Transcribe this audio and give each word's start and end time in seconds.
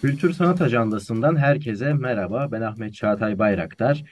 Kültür 0.00 0.32
Sanat 0.32 0.60
Ajandası'ndan 0.60 1.36
herkese 1.36 1.94
merhaba. 1.94 2.48
Ben 2.52 2.60
Ahmet 2.60 2.94
Çağatay 2.94 3.38
Bayraktar. 3.38 4.04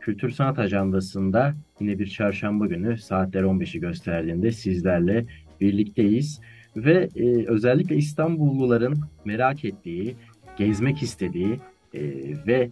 Kültür 0.00 0.30
Sanat 0.30 0.58
Ajandası'nda 0.58 1.54
yine 1.80 1.98
bir 1.98 2.06
çarşamba 2.06 2.66
günü 2.66 2.98
saatler 2.98 3.42
15'i 3.42 3.80
gösterdiğinde 3.80 4.52
sizlerle 4.52 5.26
birlikteyiz. 5.60 6.40
Ve 6.76 7.08
e, 7.16 7.46
özellikle 7.46 7.96
İstanbulluların 7.96 9.00
merak 9.24 9.64
ettiği, 9.64 10.16
gezmek 10.56 11.02
istediği 11.02 11.60
e, 11.94 12.00
ve 12.46 12.70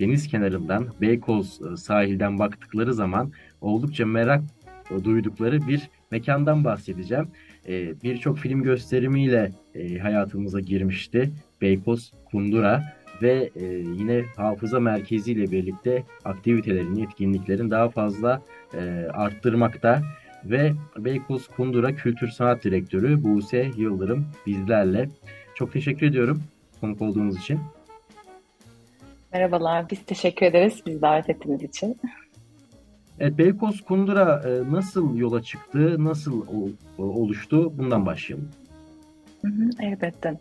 deniz 0.00 0.28
kenarından 0.28 0.86
Beykoz 1.00 1.60
e, 1.72 1.76
sahilden 1.76 2.38
baktıkları 2.38 2.94
zaman 2.94 3.32
oldukça 3.60 4.06
merak 4.06 4.42
duydukları 5.04 5.68
bir 5.68 5.90
mekandan 6.10 6.64
bahsedeceğim. 6.64 7.28
E, 7.68 8.02
Birçok 8.02 8.38
film 8.38 8.62
gösterimiyle 8.62 9.52
e, 9.74 9.98
hayatımıza 9.98 10.60
girmişti 10.60 11.30
Beykoz 11.60 12.12
Kundura 12.24 12.82
ve 13.22 13.50
e, 13.56 13.64
yine 13.64 14.24
hafıza 14.36 14.80
merkezi 14.80 15.32
ile 15.32 15.50
birlikte 15.50 16.04
aktivitelerini, 16.24 17.02
etkinliklerin 17.02 17.70
daha 17.70 17.88
fazla 17.88 18.42
e, 18.74 18.80
arttırmakta 19.12 20.02
ve 20.44 20.72
Beykoz 20.98 21.48
Kundura 21.48 21.94
Kültür 21.94 22.28
Sanat 22.28 22.64
Direktörü 22.64 23.24
Buse 23.24 23.70
Yıldırım 23.76 24.26
bizlerle. 24.46 25.08
Çok 25.54 25.72
teşekkür 25.72 26.06
ediyorum 26.06 26.42
konuk 26.80 27.02
olduğunuz 27.02 27.38
için. 27.38 27.60
Merhabalar, 29.32 29.90
biz 29.90 30.04
teşekkür 30.06 30.46
ederiz 30.46 30.82
bizi 30.86 31.02
davet 31.02 31.30
ettiğiniz 31.30 31.62
için. 31.62 32.00
Evet, 33.20 33.38
Beykoz 33.38 33.80
Kundura 33.80 34.42
e, 34.46 34.72
nasıl 34.72 35.16
yola 35.16 35.42
çıktı, 35.42 36.04
nasıl 36.04 36.46
oluştu? 36.98 37.78
Bundan 37.78 38.06
başlayalım. 38.06 38.48
Elbette. 39.80 40.34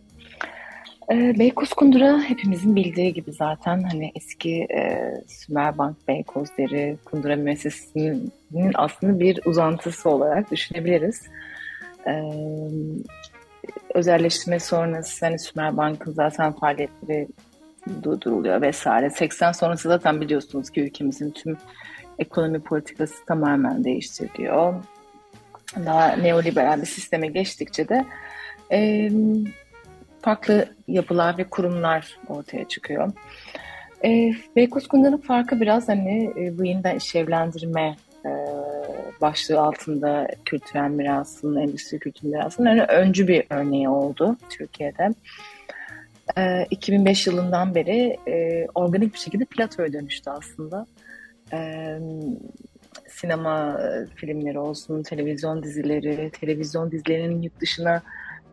E, 1.11 1.39
Beykoz 1.39 1.73
Kundura 1.73 2.21
hepimizin 2.21 2.75
bildiği 2.75 3.13
gibi 3.13 3.31
zaten 3.31 3.83
hani 3.83 4.11
eski 4.15 4.55
e, 4.55 5.13
Sümerbank 5.27 6.07
Beykozları 6.07 6.97
Kundura 7.05 7.35
Müessesesi'nin 7.35 8.71
aslında 8.73 9.19
bir 9.19 9.39
uzantısı 9.45 10.09
olarak 10.09 10.51
düşünebiliriz. 10.51 11.27
E, 12.07 12.23
özelleştirme 13.93 14.59
sonrası 14.59 15.25
hani 15.25 15.39
Sümerbank'ın 15.39 16.11
zaten 16.11 16.51
faaliyetleri 16.51 17.27
durduruluyor 18.03 18.61
vesaire. 18.61 19.09
80 19.09 19.51
sonrası 19.51 19.87
zaten 19.87 20.21
biliyorsunuz 20.21 20.69
ki 20.69 20.81
ülkemizin 20.81 21.31
tüm 21.31 21.57
ekonomi 22.19 22.59
politikası 22.59 23.25
tamamen 23.25 23.83
değiştiriliyor. 23.83 24.73
Daha 25.85 26.07
neoliberal 26.07 26.81
bir 26.81 26.87
sisteme 26.87 27.27
geçtikçe 27.27 27.89
de 27.89 28.05
e, 28.71 29.09
farklı 30.21 30.65
yapılar 30.87 31.37
ve 31.37 31.43
kurumlar 31.43 32.17
ortaya 32.27 32.67
çıkıyor. 32.67 33.11
E, 34.05 34.31
Beykoz 34.55 34.87
Kundan'ın 34.87 35.17
farkı 35.17 35.61
biraz 35.61 35.89
hani 35.89 36.33
e, 36.37 36.57
bu 36.57 36.65
yeniden 36.65 36.95
işlevlendirme 36.95 37.95
e, 38.25 38.29
başlığı 39.21 39.61
altında 39.61 40.27
kültürel 40.45 40.89
mirasın, 40.89 41.55
endüstri 41.55 41.99
kültür 41.99 42.27
mirasının 42.27 42.69
yani 42.69 42.83
öncü 42.83 43.27
bir 43.27 43.43
örneği 43.49 43.89
oldu 43.89 44.37
Türkiye'de. 44.49 45.09
E, 46.37 46.65
2005 46.69 47.27
yılından 47.27 47.75
beri 47.75 48.17
e, 48.27 48.67
organik 48.75 49.13
bir 49.13 49.19
şekilde 49.19 49.45
platoya 49.45 49.93
dönüştü 49.93 50.29
aslında 50.29 50.85
e, 51.53 51.99
sinema 53.07 53.79
filmleri 54.15 54.59
olsun, 54.59 55.03
televizyon 55.03 55.63
dizileri, 55.63 56.31
televizyon 56.31 56.91
dizilerinin 56.91 57.41
yurt 57.41 57.61
dışına 57.61 58.01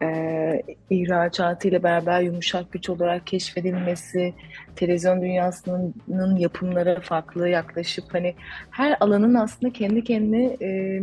e, 0.03 0.63
ihracatıyla 0.91 1.83
beraber 1.83 2.21
yumuşak 2.21 2.73
güç 2.73 2.91
olarak 2.91 3.27
keşfedilmesi, 3.27 4.35
televizyon 4.77 5.23
dünyasının 5.23 6.37
yapımlara 6.37 7.01
farklı 7.01 7.49
yaklaşıp 7.49 8.05
hani 8.15 8.35
her 8.71 8.97
alanın 9.01 9.35
aslında 9.35 9.73
kendi 9.73 10.05
kendine 10.05 10.57
e, 10.63 11.03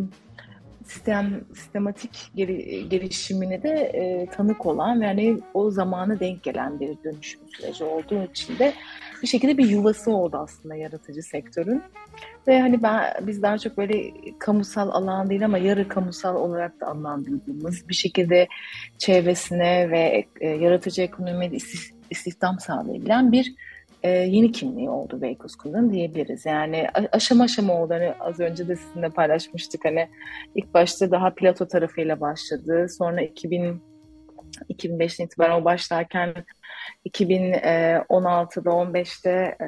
sistem 0.86 1.42
sistematik 1.56 2.32
geri, 2.36 2.90
gelişimine 2.90 3.64
de 3.64 3.70
e, 3.70 4.26
tanık 4.26 4.66
olan 4.66 5.02
yani 5.02 5.40
o 5.54 5.72
zamanı 5.72 6.20
denk 6.20 6.44
gelen 6.44 6.80
bir 6.80 6.98
dönüşüm 7.04 7.42
süreci 7.48 7.84
olduğu 7.84 8.24
için 8.24 8.60
de 8.60 8.74
bir 9.22 9.28
şekilde 9.28 9.58
bir 9.58 9.70
yuvası 9.70 10.12
oldu 10.12 10.38
aslında 10.38 10.76
yaratıcı 10.76 11.22
sektörün. 11.22 11.84
Ve 12.48 12.62
hani 12.62 12.84
ben 12.84 13.14
biz 13.22 13.42
daha 13.42 13.58
çok 13.58 13.78
böyle 13.78 14.12
kamusal 14.40 14.90
alan 14.90 15.30
değil 15.30 15.46
ama 15.46 15.58
yarı 15.58 15.88
kamusal 15.88 16.36
olarak 16.36 16.82
da 16.82 16.88
adlandırdığımız 16.88 17.90
bir 17.90 17.94
şekilde 17.94 18.48
çevresine 18.98 19.92
ve 19.92 20.26
e, 20.42 20.48
yaratıcı 20.48 21.02
ekonomide 21.02 21.58
istihdam 22.10 22.60
sağlayabilen 22.60 23.32
bir 23.32 23.56
e, 24.04 24.10
yeni 24.10 24.52
kimliği 24.52 24.90
oldu 24.90 25.22
Beykoz 25.22 25.56
Kulü'nün 25.56 25.94
diyebiliriz. 25.94 26.46
Yani 26.46 26.88
aşama 27.12 27.44
aşama 27.44 27.74
oldu. 27.74 27.94
Hani 27.94 28.14
az 28.20 28.40
önce 28.40 28.68
de 28.68 28.76
sizinle 28.76 29.10
paylaşmıştık. 29.10 29.86
Hani 29.86 30.08
ilk 30.56 30.74
başta 30.74 31.12
daha 31.12 31.30
plato 31.30 31.68
tarafıyla 31.68 32.20
başladı. 32.20 32.88
Sonra 32.90 33.22
2000 33.22 33.94
2005'ten 34.70 35.26
itibaren 35.26 35.62
o 35.62 35.66
başlarken 35.66 36.34
2016'da 37.06 38.70
15'te 38.70 39.30
e, 39.30 39.66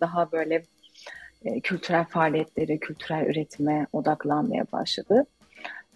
daha 0.00 0.32
böyle 0.32 0.62
e, 1.44 1.60
kültürel 1.60 2.04
faaliyetleri, 2.04 2.80
kültürel 2.80 3.26
üretime 3.26 3.86
odaklanmaya 3.92 4.64
başladı. 4.72 5.26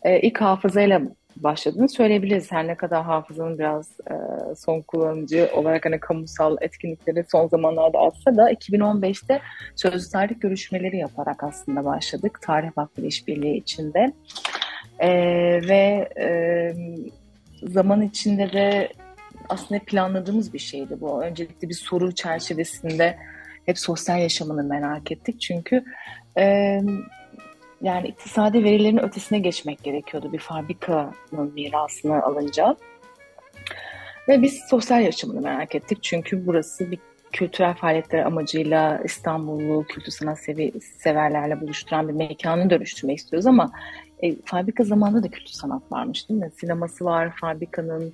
E, 0.02 0.20
ilk 0.20 0.41
hafızayla 0.41 1.02
başladığını 1.37 1.88
söyleyebiliriz. 1.88 2.53
Her 2.53 2.66
ne 2.66 2.75
kadar 2.75 3.03
hafızanın 3.03 3.59
biraz 3.59 3.91
e, 3.91 4.15
son 4.54 4.81
kullanıcı 4.81 5.50
olarak 5.54 5.84
hani 5.84 6.00
kamusal 6.00 6.56
etkinlikleri 6.60 7.25
son 7.31 7.48
zamanlarda 7.48 7.98
atsa 7.98 8.37
da 8.37 8.53
2015'te 8.53 9.41
sözlü 9.76 10.10
tarih 10.10 10.41
görüşmeleri 10.41 10.97
yaparak 10.97 11.44
aslında 11.44 11.84
başladık. 11.84 12.38
Tarih 12.43 12.70
Vakfı 12.76 13.06
İşbirliği 13.06 13.56
içinde. 13.56 14.12
E, 14.98 15.10
ve 15.69 16.09
e, 16.20 16.28
zaman 17.62 18.03
içinde 18.03 18.53
de 18.53 18.88
aslında 19.49 19.81
planladığımız 19.87 20.54
bir 20.54 20.59
şeydi 20.59 21.00
bu. 21.00 21.22
Öncelikle 21.22 21.69
bir 21.69 21.75
soru 21.75 22.14
çerçevesinde 22.14 23.19
hep 23.66 23.78
sosyal 23.78 24.20
yaşamını 24.20 24.64
merak 24.64 25.12
ettik. 25.12 25.41
Çünkü 25.41 25.84
e, 26.38 26.78
yani 27.82 28.09
iktisadi 28.09 28.65
verilerin 28.65 29.03
ötesine 29.03 29.38
geçmek 29.38 29.82
gerekiyordu 29.82 30.32
bir 30.32 30.38
fabrikanın 30.38 31.53
mirasını 31.54 32.22
alınca. 32.22 32.76
Ve 34.28 34.43
biz 34.43 34.60
sosyal 34.70 35.03
yaşamını 35.03 35.41
merak 35.41 35.75
ettik. 35.75 35.98
Çünkü 36.03 36.47
burası 36.47 36.91
bir 36.91 36.98
kültürel 37.32 37.75
faaliyetler 37.75 38.25
amacıyla 38.25 39.00
İstanbullu 39.04 39.84
kültür 39.84 40.12
sanat 40.12 40.38
sevi 40.38 40.72
severlerle 40.81 41.60
buluşturan 41.60 42.09
bir 42.09 42.12
mekanı 42.12 42.70
dönüştürmek 42.70 43.19
istiyoruz 43.19 43.47
ama 43.47 43.72
e, 44.22 44.37
fabrika 44.44 44.84
zamanında 44.84 45.22
da 45.22 45.28
kültür 45.28 45.53
sanat 45.53 45.82
varmış 45.93 46.28
değil 46.28 46.41
mi? 46.41 46.50
Sineması 46.60 47.04
var 47.04 47.32
fabrikanın, 47.41 48.12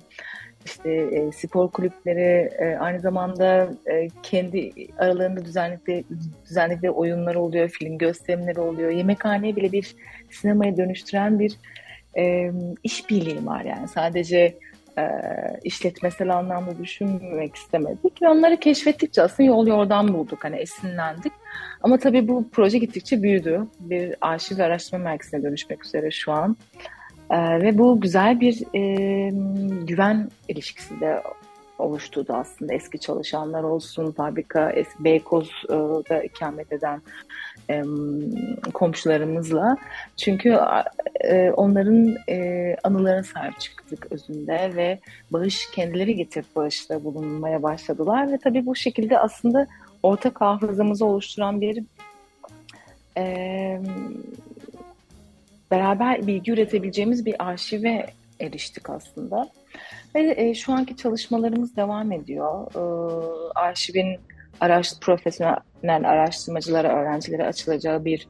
işte 0.69 0.89
e, 0.91 1.31
spor 1.31 1.71
kulüpleri 1.71 2.49
e, 2.59 2.77
aynı 2.79 2.99
zamanda 2.99 3.69
e, 3.85 4.07
kendi 4.23 4.71
aralarında 4.97 5.45
düzenlikle 5.45 6.03
düzenlikle 6.49 6.91
oyunlar 6.91 7.35
oluyor, 7.35 7.69
film 7.69 7.97
gösterimleri 7.97 8.59
oluyor. 8.59 8.91
Yemekhaneye 8.91 9.55
bile 9.55 9.71
bir 9.71 9.95
sinemaya 10.29 10.77
dönüştüren 10.77 11.39
bir 11.39 11.55
e, 12.17 12.51
işbirliği 12.83 13.45
var 13.45 13.65
yani. 13.65 13.87
Sadece 13.87 14.57
e, 14.97 15.03
işletmesel 15.63 16.37
anlamda 16.37 16.77
düşünmek 16.83 17.55
istemedik 17.55 18.21
ve 18.21 18.29
onları 18.29 18.57
keşfettikçe 18.57 19.21
aslında 19.21 19.47
yol 19.47 19.67
yordan 19.67 20.13
bulduk. 20.13 20.43
Hani 20.43 20.55
esinlendik. 20.55 21.33
Ama 21.83 21.97
tabii 21.97 22.27
bu 22.27 22.49
proje 22.51 22.77
gittikçe 22.77 23.23
büyüdü. 23.23 23.67
Bir 23.79 24.15
arşiv 24.21 24.57
ve 24.57 24.63
araştırma 24.63 25.03
merkezine 25.03 25.43
dönüşmek 25.43 25.85
üzere 25.85 26.11
şu 26.11 26.31
an. 26.31 26.57
Ee, 27.31 27.61
ve 27.61 27.77
bu 27.77 28.01
güzel 28.01 28.39
bir 28.39 28.63
e, 28.75 28.83
güven 29.85 30.29
ilişkisi 30.47 30.99
de 30.99 31.23
oluşturdu 31.79 32.33
aslında 32.33 32.73
eski 32.73 32.99
çalışanlar 32.99 33.63
olsun, 33.63 34.11
fabrika, 34.11 34.73
Beykoz'da 34.99 36.23
ikamet 36.23 36.73
eden 36.73 37.01
e, 37.69 37.83
komşularımızla. 38.73 39.77
Çünkü 40.17 40.57
e, 41.21 41.51
onların 41.51 42.15
e, 42.29 42.75
anılarına 42.83 43.23
sahip 43.23 43.59
çıktık 43.59 44.07
özünde 44.11 44.71
ve 44.75 44.99
bağış 45.31 45.71
kendileri 45.71 46.15
getirip 46.15 46.55
bağışta 46.55 47.03
bulunmaya 47.03 47.63
başladılar 47.63 48.31
ve 48.31 48.37
tabii 48.37 48.65
bu 48.65 48.75
şekilde 48.75 49.19
aslında 49.19 49.67
ortak 50.03 50.41
hafızamızı 50.41 51.05
oluşturan 51.05 51.61
bir 51.61 51.83
e, 53.17 53.81
beraber 55.71 56.27
bilgi 56.27 56.51
üretebileceğimiz 56.51 57.25
bir 57.25 57.35
arşive 57.39 58.05
eriştik 58.39 58.89
aslında. 58.89 59.49
Ve 60.15 60.33
e, 60.37 60.53
şu 60.53 60.73
anki 60.73 60.95
çalışmalarımız 60.97 61.75
devam 61.75 62.11
ediyor. 62.11 62.67
E, 62.75 62.81
arşivin 63.55 64.19
araş, 64.59 64.93
profesyonel 65.01 66.09
araştırmacılara, 66.09 66.87
öğrencilere 66.87 67.45
açılacağı 67.45 68.05
bir 68.05 68.27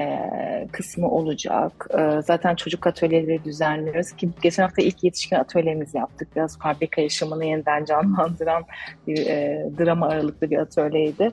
e, 0.00 0.28
kısmı 0.72 1.10
olacak. 1.10 1.86
E, 1.98 2.22
zaten 2.22 2.54
çocuk 2.54 2.86
atölyeleri 2.86 3.44
düzenliyoruz 3.44 4.12
ki 4.12 4.30
geçen 4.42 4.62
hafta 4.62 4.82
ilk 4.82 5.04
yetişkin 5.04 5.36
atölyemizi 5.36 5.98
yaptık. 5.98 6.28
Biraz 6.36 6.58
fabrika 6.58 7.00
yaşamını 7.00 7.44
yeniden 7.44 7.84
canlandıran 7.84 8.64
bir 9.06 9.26
e, 9.26 9.66
drama 9.78 10.08
aralıklı 10.08 10.50
bir 10.50 10.58
atölyeydi. 10.58 11.32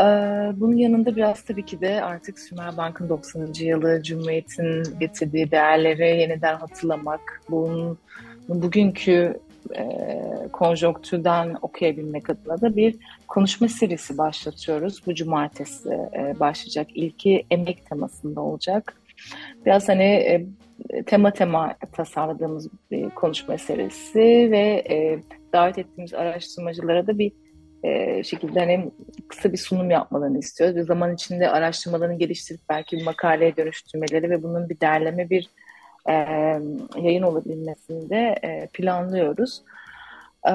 E, 0.00 0.04
bunun 0.60 0.76
yanında 0.76 1.16
biraz 1.16 1.42
tabii 1.42 1.64
ki 1.64 1.80
de 1.80 2.02
artık 2.04 2.38
Sümer 2.38 2.76
Bank'ın 2.76 3.08
90. 3.08 3.48
yılı 3.60 4.02
Cumhuriyet'in 4.02 4.98
getirdiği 5.00 5.50
değerleri 5.50 6.20
yeniden 6.20 6.54
hatırlamak, 6.54 7.42
bunun 7.50 7.98
bugünkü 8.48 9.40
e, 9.76 9.98
konjonktürden 10.52 11.56
okuyabilmek 11.62 12.30
adına 12.30 12.60
da 12.60 12.76
bir 12.76 12.96
konuşma 13.28 13.68
serisi 13.68 14.18
başlatıyoruz. 14.18 15.02
Bu 15.06 15.14
cumartesi 15.14 15.88
e, 15.88 16.40
başlayacak. 16.40 16.86
İlki 16.94 17.46
emek 17.50 17.86
temasında 17.86 18.40
olacak. 18.40 18.96
Biraz 19.66 19.88
hani 19.88 20.02
e, 20.02 20.46
tema 21.06 21.30
tema 21.30 21.74
tasarladığımız 21.92 22.68
bir 22.90 23.10
konuşma 23.10 23.58
serisi 23.58 24.48
ve 24.50 24.84
e, 24.90 25.18
davet 25.52 25.78
ettiğimiz 25.78 26.14
araştırmacılara 26.14 27.06
da 27.06 27.18
bir 27.18 27.32
e, 27.82 28.22
şekilde 28.22 28.60
hani 28.60 28.90
kısa 29.28 29.52
bir 29.52 29.58
sunum 29.58 29.90
yapmalarını 29.90 30.38
istiyoruz. 30.38 30.76
Bir 30.76 30.82
zaman 30.82 31.14
içinde 31.14 31.50
araştırmalarını 31.50 32.18
geliştirip 32.18 32.60
belki 32.68 32.96
bir 32.96 33.04
makaleye 33.04 33.56
dönüştürmeleri 33.56 34.30
ve 34.30 34.42
bunun 34.42 34.68
bir 34.68 34.80
derleme 34.80 35.30
bir 35.30 35.50
e, 36.08 36.12
yayın 36.96 37.22
olabilmesini 37.22 38.10
de 38.10 38.36
e, 38.42 38.66
planlıyoruz. 38.66 39.62
E, 40.48 40.52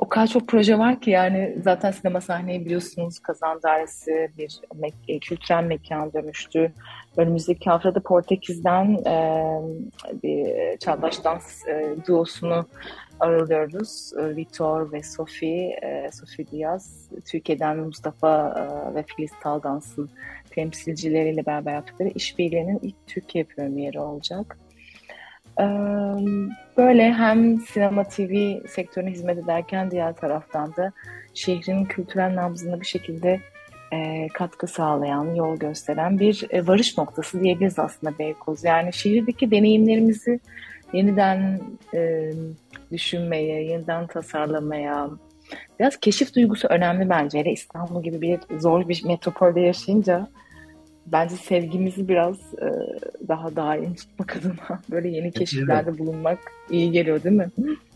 o 0.00 0.08
kadar 0.08 0.26
çok 0.26 0.48
proje 0.48 0.78
var 0.78 1.00
ki 1.00 1.10
yani 1.10 1.56
zaten 1.64 1.90
sinema 1.90 2.20
sahneyi 2.20 2.64
biliyorsunuz 2.64 3.18
Kazan 3.18 3.62
Dairesi 3.62 4.30
bir 4.38 4.60
me 4.74 4.88
e, 5.08 5.18
kültürel 5.18 5.64
mekan 5.64 6.12
dönüştü. 6.12 6.72
Önümüzdeki 7.16 7.70
haftada 7.70 8.00
Portekiz'den 8.00 8.94
e, 9.06 9.58
bir 10.22 10.78
çağdaş 10.78 11.24
dans 11.24 11.68
e, 11.68 11.96
duosunu 12.08 12.66
ağırlıyoruz. 13.20 14.12
E, 14.18 14.36
Vitor 14.36 14.92
ve 14.92 15.02
Sophie, 15.02 15.78
e, 15.82 16.10
Sophie 16.12 16.46
Diaz, 16.46 17.08
Türkiye'den 17.30 17.76
Mustafa 17.78 18.54
e, 18.58 18.94
ve 18.94 19.04
Filiz 19.16 19.30
Taldans'ın 19.42 20.10
temsilcileriyle 20.50 21.46
beraber 21.46 21.74
yaptıkları 21.74 22.08
işbirliğinin 22.08 22.78
ilk 22.82 23.06
Türkiye 23.06 23.44
premieri 23.44 24.00
olacak. 24.00 24.58
Böyle 26.76 27.12
hem 27.12 27.58
sinema 27.58 28.04
TV 28.04 28.66
sektörüne 28.68 29.10
hizmet 29.10 29.38
ederken 29.38 29.90
diğer 29.90 30.16
taraftan 30.16 30.76
da 30.76 30.92
şehrin 31.34 31.84
kültürel 31.84 32.34
nabzına 32.34 32.80
bir 32.80 32.86
şekilde 32.86 33.40
katkı 34.34 34.66
sağlayan, 34.66 35.34
yol 35.34 35.56
gösteren 35.56 36.18
bir 36.18 36.48
varış 36.66 36.98
noktası 36.98 37.40
diyebiliriz 37.40 37.78
aslında 37.78 38.18
Beykoz. 38.18 38.64
Yani 38.64 38.92
şehirdeki 38.92 39.50
deneyimlerimizi 39.50 40.40
yeniden 40.92 41.60
düşünmeye, 42.92 43.64
yeniden 43.64 44.06
tasarlamaya, 44.06 45.10
biraz 45.80 45.96
keşif 45.96 46.34
duygusu 46.34 46.68
önemli 46.68 47.08
bence. 47.08 47.38
Hele 47.38 47.52
İstanbul 47.52 48.02
gibi 48.02 48.20
bir 48.20 48.58
zor 48.58 48.88
bir 48.88 49.04
metropolde 49.04 49.60
yaşayınca 49.60 50.28
bence 51.12 51.36
sevgimizi 51.36 52.08
biraz 52.08 52.36
e, 52.54 52.68
daha 53.28 53.56
daim 53.56 53.94
tutmak 53.94 54.36
adına 54.36 54.80
böyle 54.90 55.08
yeni 55.08 55.32
keşiflerde 55.32 55.98
bulunmak 55.98 56.38
iyi 56.70 56.92
geliyor 56.92 57.22
değil 57.22 57.36
mi? 57.36 57.48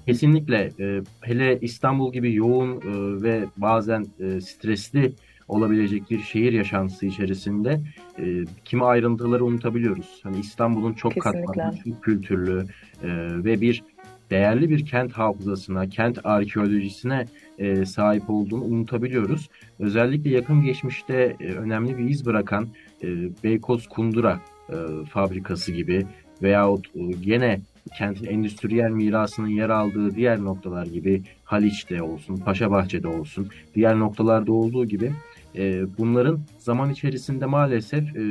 Kesinlikle. 0.07 0.71
E, 0.81 1.01
hele 1.21 1.61
İstanbul 1.61 2.13
gibi 2.13 2.35
yoğun 2.35 2.77
e, 2.77 3.23
ve 3.23 3.45
bazen 3.57 4.07
e, 4.21 4.41
stresli 4.41 5.13
olabilecek 5.53 6.11
bir 6.11 6.21
şehir 6.21 6.53
yaşantısı 6.53 7.07
içerisinde 7.07 7.81
e, 8.19 8.45
kimi 8.65 8.85
ayrıntıları 8.85 9.45
unutabiliyoruz. 9.45 10.21
Hani 10.23 10.39
İstanbul'un 10.39 10.93
çok 10.93 11.21
katmanlı, 11.21 11.79
çok 11.85 12.03
kültürlü 12.03 12.67
e, 13.03 13.09
ve 13.45 13.61
bir 13.61 13.83
değerli 14.31 14.71
bir 14.71 14.87
kent 14.87 15.13
hafızasına, 15.13 15.89
kent 15.89 16.27
arkeolojisine 16.27 17.27
e, 17.59 17.85
sahip 17.87 18.31
olduğunu 18.31 18.65
unutabiliyoruz. 18.65 19.49
Özellikle 19.79 20.31
yakın 20.31 20.63
geçmişte 20.63 21.37
e, 21.41 21.53
önemli 21.53 21.99
bir 21.99 22.09
iz 22.09 22.27
bırakan 22.27 22.69
e, 23.03 23.07
Beykoz 23.45 23.89
Kundura 23.89 24.41
e, 24.69 24.77
fabrikası 25.11 25.73
gibi 25.73 26.07
veyahut 26.43 26.87
e, 26.97 27.01
gene 27.01 27.61
kentin 27.99 28.27
endüstriyel 28.27 28.91
mirasının 28.91 29.49
yer 29.49 29.69
aldığı 29.69 30.15
diğer 30.15 30.45
noktalar 30.45 30.87
gibi 30.87 31.23
Haliç'te 31.45 32.03
olsun, 32.03 32.37
Paşabahçe'de 32.37 33.09
olsun, 33.09 33.49
diğer 33.75 33.99
noktalarda 33.99 34.53
olduğu 34.53 34.85
gibi 34.85 35.13
e, 35.57 35.85
bunların 35.99 36.41
zaman 36.59 36.91
içerisinde 36.91 37.47
maalesef 37.47 38.17
e, 38.17 38.23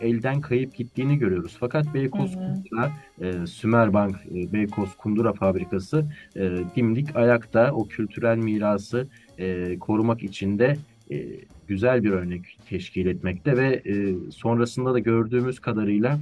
elden 0.00 0.40
kayıp 0.40 0.74
gittiğini 0.74 1.18
görüyoruz. 1.18 1.56
Fakat 1.60 1.94
Beykoz 1.94 2.36
evet. 2.38 2.56
Kundura, 2.70 2.92
e, 3.20 3.46
Sümerbank 3.46 4.16
e, 4.34 4.52
Beykoz 4.52 4.96
Kundura 4.96 5.32
fabrikası 5.32 6.06
e, 6.36 6.50
dimdik 6.76 7.16
ayakta 7.16 7.72
o 7.72 7.88
kültürel 7.88 8.36
mirası 8.36 9.08
e, 9.38 9.78
korumak 9.78 10.22
için 10.22 10.58
de 10.58 10.76
e, 11.10 11.26
güzel 11.68 12.04
bir 12.04 12.10
örnek 12.10 12.58
teşkil 12.68 13.06
etmekte 13.06 13.56
ve 13.56 13.82
e, 13.84 14.14
sonrasında 14.30 14.94
da 14.94 14.98
gördüğümüz 14.98 15.60
kadarıyla 15.60 16.18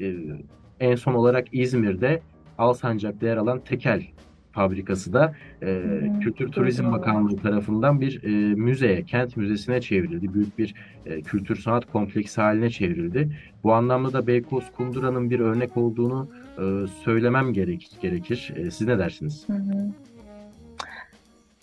e, 0.00 0.14
en 0.80 0.94
son 0.94 1.14
olarak 1.14 1.46
İzmir'de 1.52 2.20
Alsancak'ta 2.58 3.26
yer 3.26 3.36
alan 3.36 3.60
Tekel 3.60 4.02
fabrikası 4.60 5.12
da 5.12 5.34
e, 5.62 5.66
hmm, 5.66 6.20
Kültür 6.20 6.48
Turizm. 6.48 6.92
Bakanlığı 6.92 7.36
tarafından 7.36 8.00
bir 8.00 8.24
e, 8.24 8.54
müzeye, 8.54 9.02
kent 9.02 9.36
müzesine 9.36 9.80
çevrildi. 9.80 10.34
Büyük 10.34 10.58
bir 10.58 10.74
e, 11.06 11.20
kültür 11.20 11.56
sanat 11.56 11.92
kompleksi 11.92 12.40
haline 12.40 12.70
çevrildi. 12.70 13.28
Bu 13.64 13.72
anlamda 13.72 14.12
da 14.12 14.26
Beykoz 14.26 14.64
Kundura'nın 14.76 15.30
bir 15.30 15.40
örnek 15.40 15.76
olduğunu 15.76 16.28
e, 16.58 16.86
söylemem 17.04 17.52
gerek, 17.52 17.90
gerekir. 18.02 18.52
E, 18.56 18.70
siz 18.70 18.86
ne 18.86 18.98
dersiniz? 18.98 19.48
Hı 19.48 19.52
hı. 19.52 19.90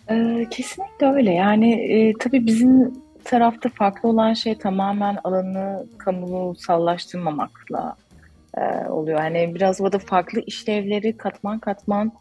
E, 0.10 0.48
kesinlikle 0.52 1.08
öyle. 1.08 1.34
Yani 1.34 1.74
e, 1.74 2.14
tabii 2.20 2.46
bizim 2.46 2.94
tarafta 3.24 3.70
farklı 3.70 4.10
olan 4.10 4.34
şey 4.34 4.58
tamamen 4.58 5.18
alanı 5.24 5.86
kamusallaştırmamakla 5.98 7.96
e, 8.58 8.90
oluyor. 8.90 9.20
Yani 9.20 9.56
biraz 9.56 9.80
burada 9.80 10.00
farklı 10.00 10.42
işlevleri 10.42 11.18
katman 11.18 11.60
katman 11.60 12.12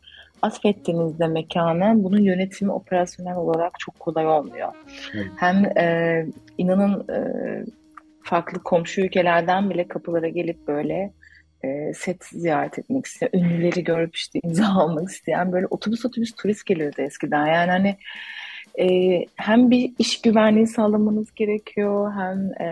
atfettiğinizde 0.43 1.27
mekana 1.27 2.05
bunun 2.05 2.23
yönetimi 2.23 2.73
operasyonel 2.73 3.37
olarak 3.37 3.73
çok 3.79 4.01
kolay 4.01 4.27
olmuyor. 4.27 4.73
Evet. 5.15 5.27
Hem 5.37 5.65
e, 5.65 6.27
inanın 6.59 7.09
e, 7.09 7.21
farklı 8.23 8.63
komşu 8.63 9.01
ülkelerden 9.01 9.71
bile 9.71 9.89
kapılara 9.89 10.29
gelip 10.29 10.69
böyle 10.69 11.13
e, 11.65 11.95
set 11.95 12.25
ziyaret 12.25 12.79
etmek 12.79 13.07
isteyen, 13.07 13.31
ünlüleri 13.35 13.85
görüp 13.85 14.17
işte 14.17 14.41
imza 14.45 14.67
almak 14.67 15.09
isteyen 15.11 15.53
böyle 15.53 15.67
otobüs 15.67 16.05
otobüs 16.05 16.33
turist 16.33 16.67
geliyordu 16.67 17.03
eskiden. 17.03 17.47
Yani 17.47 17.71
hani 17.71 17.97
e, 18.79 19.21
hem 19.37 19.71
bir 19.71 19.93
iş 19.99 20.21
güvenliği 20.21 20.67
sağlamanız 20.67 21.35
gerekiyor 21.35 22.13
hem 22.13 22.63
e, 22.63 22.69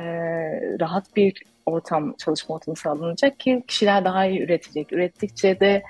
rahat 0.80 1.16
bir 1.16 1.42
ortam, 1.66 2.14
çalışma 2.18 2.54
ortamı 2.54 2.76
sağlanacak 2.76 3.40
ki 3.40 3.62
kişiler 3.68 4.04
daha 4.04 4.26
iyi 4.26 4.40
üretecek. 4.42 4.92
Ürettikçe 4.92 5.60
de 5.60 5.82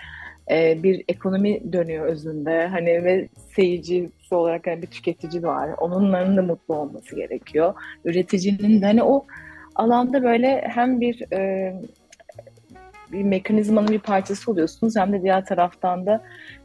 e, 0.50 0.82
bir 0.82 1.04
ekonomi 1.08 1.72
dönüyor 1.72 2.06
özünde. 2.06 2.66
Hani 2.66 3.04
ve 3.04 3.28
seyircisi 3.56 4.34
olarak 4.34 4.66
hani 4.66 4.82
bir 4.82 4.86
tüketici 4.86 5.42
var. 5.42 5.70
Onların 5.78 6.36
da 6.36 6.42
mutlu 6.42 6.74
olması 6.74 7.16
gerekiyor. 7.16 7.74
Üreticinin 8.04 8.82
de 8.82 8.86
hani 8.86 9.02
o 9.02 9.26
alanda 9.74 10.22
böyle 10.22 10.64
hem 10.74 11.00
bir 11.00 11.32
e, 11.32 11.74
bir 13.14 13.22
mekanizmanın 13.22 13.88
bir 13.88 13.98
parçası 13.98 14.50
oluyorsunuz 14.50 14.96
hem 14.96 15.12
de 15.12 15.22
diğer 15.22 15.44
taraftan 15.44 16.06
da 16.06 16.22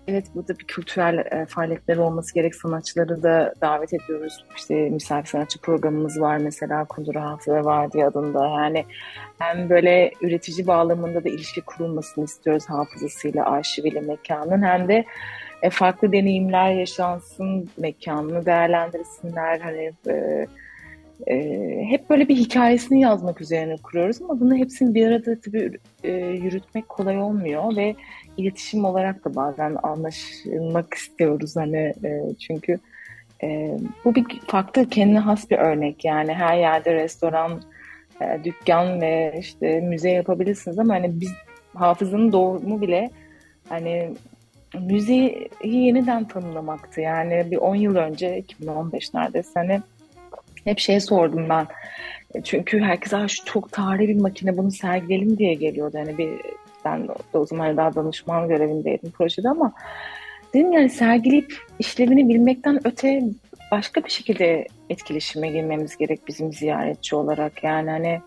evet 0.08 0.26
burada 0.36 0.60
bir 0.60 0.64
kültürel 0.64 1.18
e, 1.18 1.46
faaliyetler 1.46 1.98
olması 1.98 2.34
gerek 2.34 2.56
sanatçıları 2.56 3.24
da 3.24 3.54
davet 3.62 3.94
ediyoruz. 3.94 4.46
İşte 4.58 4.90
misafir 4.90 5.30
sanatçı 5.30 5.62
programımız 5.62 6.22
var 6.22 6.38
mesela 6.38 6.86
Kundura 6.86 7.32
Hafıza 7.32 7.66
var 7.66 7.92
diye 7.92 8.06
adında. 8.06 8.48
Yani 8.48 8.86
hem 9.40 9.70
böyle 9.70 10.12
üretici 10.22 10.68
bağlamında 10.68 11.24
da 11.24 11.30
ilişki 11.30 11.62
kurulmasını 11.62 12.26
istiyoruz 12.26 12.66
hafızasıyla, 12.68 13.46
arşiviyle 13.46 14.02
mekanın 14.02 14.64
hem 14.64 14.88
de 14.88 15.06
e, 15.62 15.70
farklı 15.70 16.12
deneyimler 16.12 16.72
yaşansın, 16.72 17.70
mekanını 17.78 18.46
değerlendirsinler. 18.46 19.60
Hani 19.60 19.94
e, 20.08 20.46
e, 21.28 21.36
hep 21.90 22.10
böyle 22.10 22.28
bir 22.28 22.36
hikayesini 22.36 23.02
yazmak 23.02 23.42
üzerine 23.42 23.76
kuruyoruz 23.78 24.22
ama 24.22 24.40
bunu 24.40 24.56
hepsini 24.56 24.96
bir 24.96 25.08
arada 25.08 25.42
tabii 25.42 25.78
e, 26.04 26.12
yürütmek 26.18 26.90
kolay 26.90 27.22
olmuyor 27.22 27.76
ve 27.76 27.96
iletişim 28.38 28.86
olarak 28.86 29.26
da 29.26 29.36
bazen 29.36 29.78
anlaşılmak 29.84 30.94
istiyoruz 30.94 31.56
hani 31.56 31.94
e, 32.04 32.22
çünkü 32.40 32.80
e, 33.44 33.78
bu 34.06 34.16
bir 34.16 34.26
farklı 34.48 34.90
kendine 34.90 35.20
has 35.20 35.50
bir 35.50 35.58
örnek 35.58 36.06
yani. 36.06 36.34
Her 36.34 36.58
yerde 36.58 36.94
restoran, 36.94 37.62
e, 38.22 38.44
dükkan 38.44 39.02
ve 39.02 39.36
işte 39.40 39.82
müze 39.82 40.10
yapabilirsiniz 40.10 40.80
ama 40.80 40.94
hani 40.94 41.22
biz 41.22 41.32
hafızanın 41.74 42.32
doğumu 42.32 42.82
bile 42.82 43.10
hani 43.70 44.14
müziği 44.80 45.50
yeniden 45.64 46.28
tanımlamaktı. 46.28 47.02
Yani 47.02 47.48
bir 47.52 47.58
10 47.58 47.76
yıl 47.76 47.96
önce 47.96 48.38
2015 48.38 49.14
neredeyse 49.14 49.52
hani 49.54 49.82
hep 50.64 50.80
şey 50.80 51.00
sordum 51.00 51.50
ben. 51.50 51.68
E, 52.36 52.42
çünkü 52.42 52.80
herkes 52.80 53.36
çok 53.46 53.72
tarihi 53.72 54.08
bir 54.08 54.22
makine 54.22 54.58
bunu 54.58 54.72
sergileyelim 54.72 55.38
diye 55.38 55.54
geliyordu. 55.54 55.98
Yani 55.98 56.18
bir 56.18 56.30
ben 56.86 57.08
de 57.08 57.12
o 57.34 57.46
zaman 57.46 57.78
daha 57.78 57.96
danışman 57.96 58.48
görevindeydim 58.48 59.12
projede 59.12 59.50
ama 59.50 59.74
dedim 60.54 60.72
yani 60.72 60.90
sergileyip 60.90 61.58
işlevini 61.80 62.30
bilmekten 62.30 62.88
öte 62.88 63.22
başka 63.72 64.04
bir 64.04 64.10
şekilde 64.10 64.68
etkileşime 64.90 65.50
girmemiz 65.50 65.98
gerek 65.98 66.28
bizim 66.28 66.54
ziyaretçi 66.54 67.16
olarak. 67.16 67.64
Yani 67.64 67.90
hani 67.90 68.22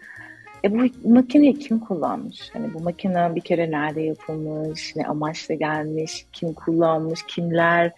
e 0.65 0.73
bu 0.73 1.09
makineyi 1.09 1.59
kim 1.59 1.79
kullanmış? 1.79 2.51
Hani 2.53 2.75
bu 2.75 2.81
makine 2.81 3.35
bir 3.35 3.41
kere 3.41 3.71
nerede 3.71 4.01
yapılmış, 4.03 4.97
ne 4.97 5.07
amaçla 5.07 5.55
gelmiş, 5.55 6.27
kim 6.33 6.53
kullanmış, 6.53 7.21
kimler, 7.29 7.93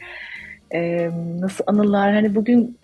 e, 0.75 1.11
nasıl 1.41 1.65
anılar. 1.67 2.15
Hani 2.15 2.35
bugün 2.35 2.79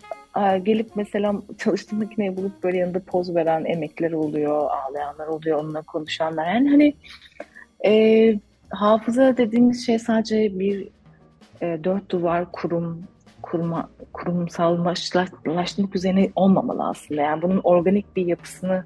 gelip 0.64 0.90
mesela 0.96 1.34
çalıştığım 1.58 1.98
makineyi 1.98 2.36
bulup 2.36 2.62
böyle 2.62 2.78
yanında 2.78 3.00
poz 3.00 3.34
veren 3.34 3.64
emekler 3.64 4.12
oluyor, 4.12 4.70
ağlayanlar 4.70 5.26
oluyor, 5.26 5.58
onunla 5.58 5.82
konuşanlar. 5.82 6.54
Yani 6.54 6.70
hani 6.70 6.94
e, 7.86 8.40
hafıza 8.70 9.36
dediğimiz 9.36 9.86
şey 9.86 9.98
sadece 9.98 10.58
bir 10.58 10.88
e, 11.62 11.84
dört 11.84 12.10
duvar 12.10 12.52
kurum 12.52 13.02
kurma, 13.42 13.88
kurumsallaştırmak 14.12 15.96
üzerine 15.96 16.30
olmamalı 16.36 16.88
aslında. 16.88 17.22
Yani 17.22 17.42
bunun 17.42 17.60
organik 17.64 18.16
bir 18.16 18.26
yapısını 18.26 18.84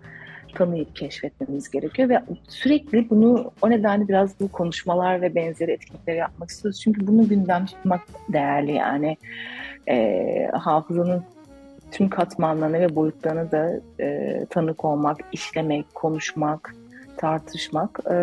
tanıyıp 0.55 0.97
keşfetmemiz 0.97 1.71
gerekiyor 1.71 2.09
ve 2.09 2.23
sürekli 2.49 3.11
bunu 3.11 3.53
o 3.63 3.71
nedenle 3.71 4.09
biraz 4.09 4.41
bu 4.41 4.49
konuşmalar 4.49 5.23
ve 5.23 5.35
benzeri 5.35 5.73
etkinlikleri 5.73 6.17
yapmak 6.17 6.51
istiyoruz. 6.51 6.81
Çünkü 6.81 7.07
bunu 7.07 7.29
gündem 7.29 7.67
tutmak 7.67 8.01
değerli 8.29 8.73
yani 8.73 9.17
e, 9.89 10.51
hafızanın 10.53 11.25
tüm 11.95 12.09
katmanlarını 12.09 12.81
ve 12.81 12.97
boyutlarını 12.97 13.53
da 13.53 13.81
e, 14.01 14.47
tanık 14.51 14.85
olmak, 14.85 15.21
işlemek, 15.33 15.95
konuşmak, 15.95 16.75
tartışmak 17.17 18.01
e, 18.11 18.15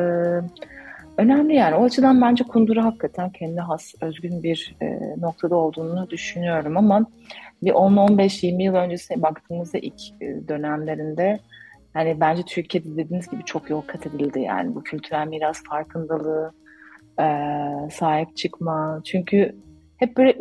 önemli 1.18 1.56
yani. 1.56 1.76
O 1.76 1.84
açıdan 1.84 2.22
bence 2.22 2.44
Kundura 2.44 2.86
hakikaten 2.86 3.30
kendi 3.30 3.60
has, 3.60 3.94
özgün 4.02 4.44
bir 4.44 4.76
e, 4.82 5.00
noktada 5.18 5.56
olduğunu 5.56 6.10
düşünüyorum 6.10 6.78
ama 6.78 7.06
bir 7.64 7.72
10-15-20 7.72 8.64
yıl 8.64 8.76
öncesine 8.76 9.22
baktığımızda 9.22 9.78
ilk 9.78 10.02
e, 10.22 10.48
dönemlerinde 10.48 11.40
yani 11.96 12.18
bence 12.20 12.44
Türkiye'de 12.44 12.98
dediğiniz 12.98 13.30
gibi 13.30 13.44
çok 13.46 13.70
yol 13.70 13.82
kat 13.82 14.08
edildi 14.08 14.40
yani 14.40 14.76
bu 14.76 14.84
kültürel 14.84 15.28
miras 15.28 15.64
farkındalığı, 15.70 16.52
e, 17.20 17.26
sahip 17.92 18.38
çıkma. 18.38 19.02
Çünkü 19.04 19.56
hep 20.02 20.18
böyle 20.18 20.38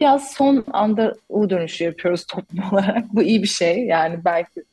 biraz 0.00 0.32
son 0.32 0.64
anda 0.72 1.14
U 1.28 1.50
dönüşü 1.50 1.84
yapıyoruz 1.84 2.26
toplum 2.28 2.72
olarak. 2.72 3.04
Bu 3.12 3.22
iyi 3.22 3.42
bir 3.42 3.48
şey. 3.48 3.86
Yani 3.86 4.24
belki 4.24 4.64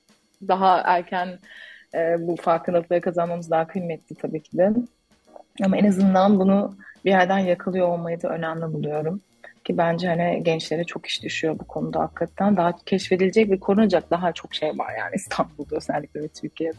daha 0.47 0.81
erken 0.85 1.39
e, 1.95 2.15
bu 2.19 2.35
farkındalıkları 2.35 3.01
kazanmamız 3.01 3.51
daha 3.51 3.67
kıymetli 3.67 4.15
tabii 4.15 4.43
ki 4.43 4.57
de. 4.57 4.73
Ama 5.63 5.77
en 5.77 5.85
azından 5.85 6.39
bunu 6.39 6.75
bir 7.05 7.09
yerden 7.09 7.39
yakalıyor 7.39 7.87
olmayı 7.87 8.21
da 8.21 8.29
önemli 8.29 8.73
buluyorum. 8.73 9.21
Ki 9.63 9.77
bence 9.77 10.07
hani 10.07 10.43
gençlere 10.43 10.83
çok 10.83 11.05
iş 11.05 11.23
düşüyor 11.23 11.59
bu 11.59 11.67
konuda 11.67 11.99
hakikaten. 11.99 12.57
Daha 12.57 12.75
keşfedilecek 12.85 13.49
ve 13.49 13.59
korunacak 13.59 14.11
daha 14.11 14.31
çok 14.31 14.55
şey 14.55 14.69
var 14.69 14.93
yani 14.99 15.11
İstanbul'da 15.15 15.75
özellikle 15.75 16.21
ve 16.21 16.27
Türkiye'de. 16.27 16.77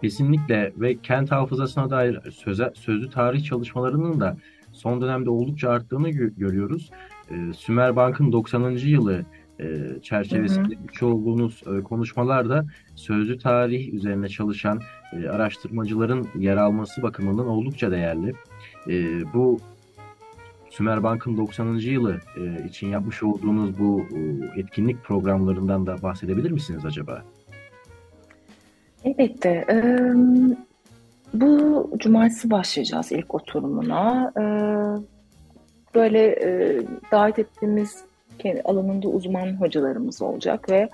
Kesinlikle 0.00 0.72
ve 0.76 0.98
kent 0.98 1.30
hafızasına 1.30 1.90
dair 1.90 2.30
söze, 2.30 2.70
sözlü 2.74 3.10
tarih 3.10 3.44
çalışmalarının 3.44 4.20
da 4.20 4.36
son 4.78 5.00
dönemde 5.00 5.30
oldukça 5.30 5.70
arttığını 5.70 6.10
görüyoruz. 6.10 6.90
Ee, 7.30 7.52
Sümer 7.56 7.96
Bank'ın 7.96 8.32
90. 8.32 8.70
yılı 8.70 9.24
e, 9.60 9.66
çerçevesinde 10.02 10.74
güç 10.86 11.02
olduğunuz 11.02 11.62
e, 11.66 11.82
konuşmalarda 11.82 12.66
sözlü 12.94 13.38
tarih 13.38 13.94
üzerine 13.94 14.28
çalışan 14.28 14.80
e, 15.12 15.28
araştırmacıların 15.28 16.28
yer 16.34 16.56
alması 16.56 17.02
bakımından 17.02 17.46
oldukça 17.46 17.90
değerli. 17.90 18.32
E, 18.88 19.20
bu 19.34 19.60
Sümer 20.70 21.02
Bank'ın 21.02 21.36
90. 21.36 21.74
yılı 21.74 22.20
e, 22.36 22.68
için 22.68 22.88
yapmış 22.88 23.22
olduğunuz 23.22 23.78
bu 23.78 24.00
e, 24.00 24.60
etkinlik 24.60 25.04
programlarından 25.04 25.86
da 25.86 26.02
bahsedebilir 26.02 26.50
misiniz 26.50 26.84
acaba? 26.84 27.24
Elbette. 29.04 29.48
E, 29.70 29.76
bu 31.40 31.90
cumartesi 31.98 32.50
başlayacağız 32.50 33.12
ilk 33.12 33.34
oturumuna. 33.34 34.32
E, 34.36 34.42
böyle 35.94 36.26
e, 36.26 36.80
davet 37.12 37.38
ettiğimiz 37.38 38.04
kendi 38.38 38.62
alanında 38.62 39.08
uzman 39.08 39.60
hocalarımız 39.60 40.22
olacak 40.22 40.70
ve 40.70 40.88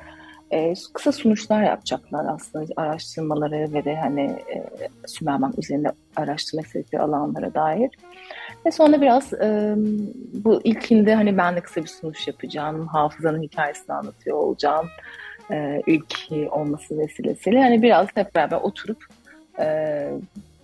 e, 0.51 0.75
kısa 0.93 1.13
sunuşlar 1.13 1.63
yapacaklar 1.63 2.27
aslında 2.35 2.73
araştırmaları 2.77 3.73
ve 3.73 3.85
de 3.85 3.97
hani 3.97 4.21
e, 4.23 4.65
Sümerbank 5.07 5.59
üzerinde 5.59 5.93
araştırma 6.17 6.63
istedikleri 6.63 7.03
alanlara 7.03 7.55
dair. 7.55 7.91
Ve 8.67 8.71
sonra 8.71 9.01
biraz 9.01 9.33
e, 9.33 9.75
bu 10.45 10.61
ilkinde 10.65 11.15
hani 11.15 11.37
ben 11.37 11.57
de 11.57 11.61
kısa 11.61 11.83
bir 11.83 11.87
sunuş 11.87 12.29
yapacağım. 12.29 12.87
Hafızanın 12.87 13.43
hikayesini 13.43 13.95
anlatıyor 13.95 14.37
olacağım. 14.37 14.87
İlk 15.87 16.15
olması 16.51 16.99
vesilesiyle. 16.99 17.63
Hani 17.63 17.83
biraz 17.83 18.09
hep 18.15 18.35
beraber 18.35 18.57
oturup 18.57 19.07
e, 19.59 20.09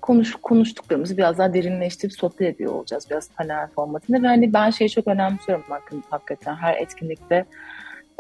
konuş, 0.01 0.33
konuştuklarımızı 0.43 1.17
biraz 1.17 1.39
daha 1.39 1.55
derinleştirip 1.55 2.13
sohbet 2.13 2.55
ediyor 2.55 2.75
olacağız. 2.75 3.07
Biraz 3.11 3.31
panel 3.31 3.67
formatında. 3.67 4.23
Ve 4.23 4.27
hani 4.27 4.53
ben 4.53 4.71
şeyi 4.71 4.91
çok 4.91 5.09
önemsiyorum 5.09 5.65
hakikaten. 6.11 6.55
Her 6.55 6.77
etkinlikte 6.77 7.45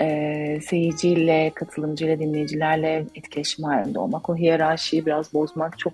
e, 0.00 0.60
seyirciyle, 0.60 1.52
katılımcıyla, 1.54 2.18
dinleyicilerle 2.18 3.04
etkileşim 3.14 3.64
halinde 3.64 3.98
olmak. 3.98 4.30
O 4.30 4.36
hiyerarşiyi 4.36 5.06
biraz 5.06 5.34
bozmak 5.34 5.78
çok 5.78 5.92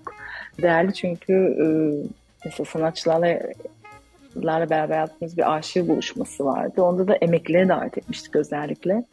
değerli 0.61 0.93
çünkü 0.93 1.33
e, 1.33 1.67
mesela 2.45 2.65
sanatçılarla 2.65 3.39
larla 4.43 4.69
beraber 4.69 4.97
yaptığımız 4.97 5.37
bir 5.37 5.51
arşiv 5.51 5.87
buluşması 5.87 6.45
vardı. 6.45 6.81
Onda 6.81 7.07
da 7.07 7.15
emeklileri 7.15 7.69
davet 7.69 7.97
etmiştik 7.97 8.35
özellikle. 8.35 9.03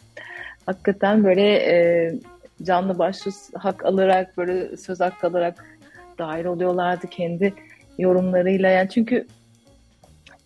Hakikaten 0.66 1.25
böyle 1.25 1.56
e, 1.56 2.14
canlı 2.64 2.99
başlı 2.99 3.33
hak 3.54 3.85
alarak 3.85 4.37
böyle 4.37 4.76
söz 4.76 5.00
hakkı 5.00 5.26
alarak 5.26 5.64
dahil 6.18 6.44
oluyorlardı 6.44 7.06
kendi 7.06 7.54
yorumlarıyla. 7.99 8.71
Yani 8.71 8.88
çünkü 8.88 9.26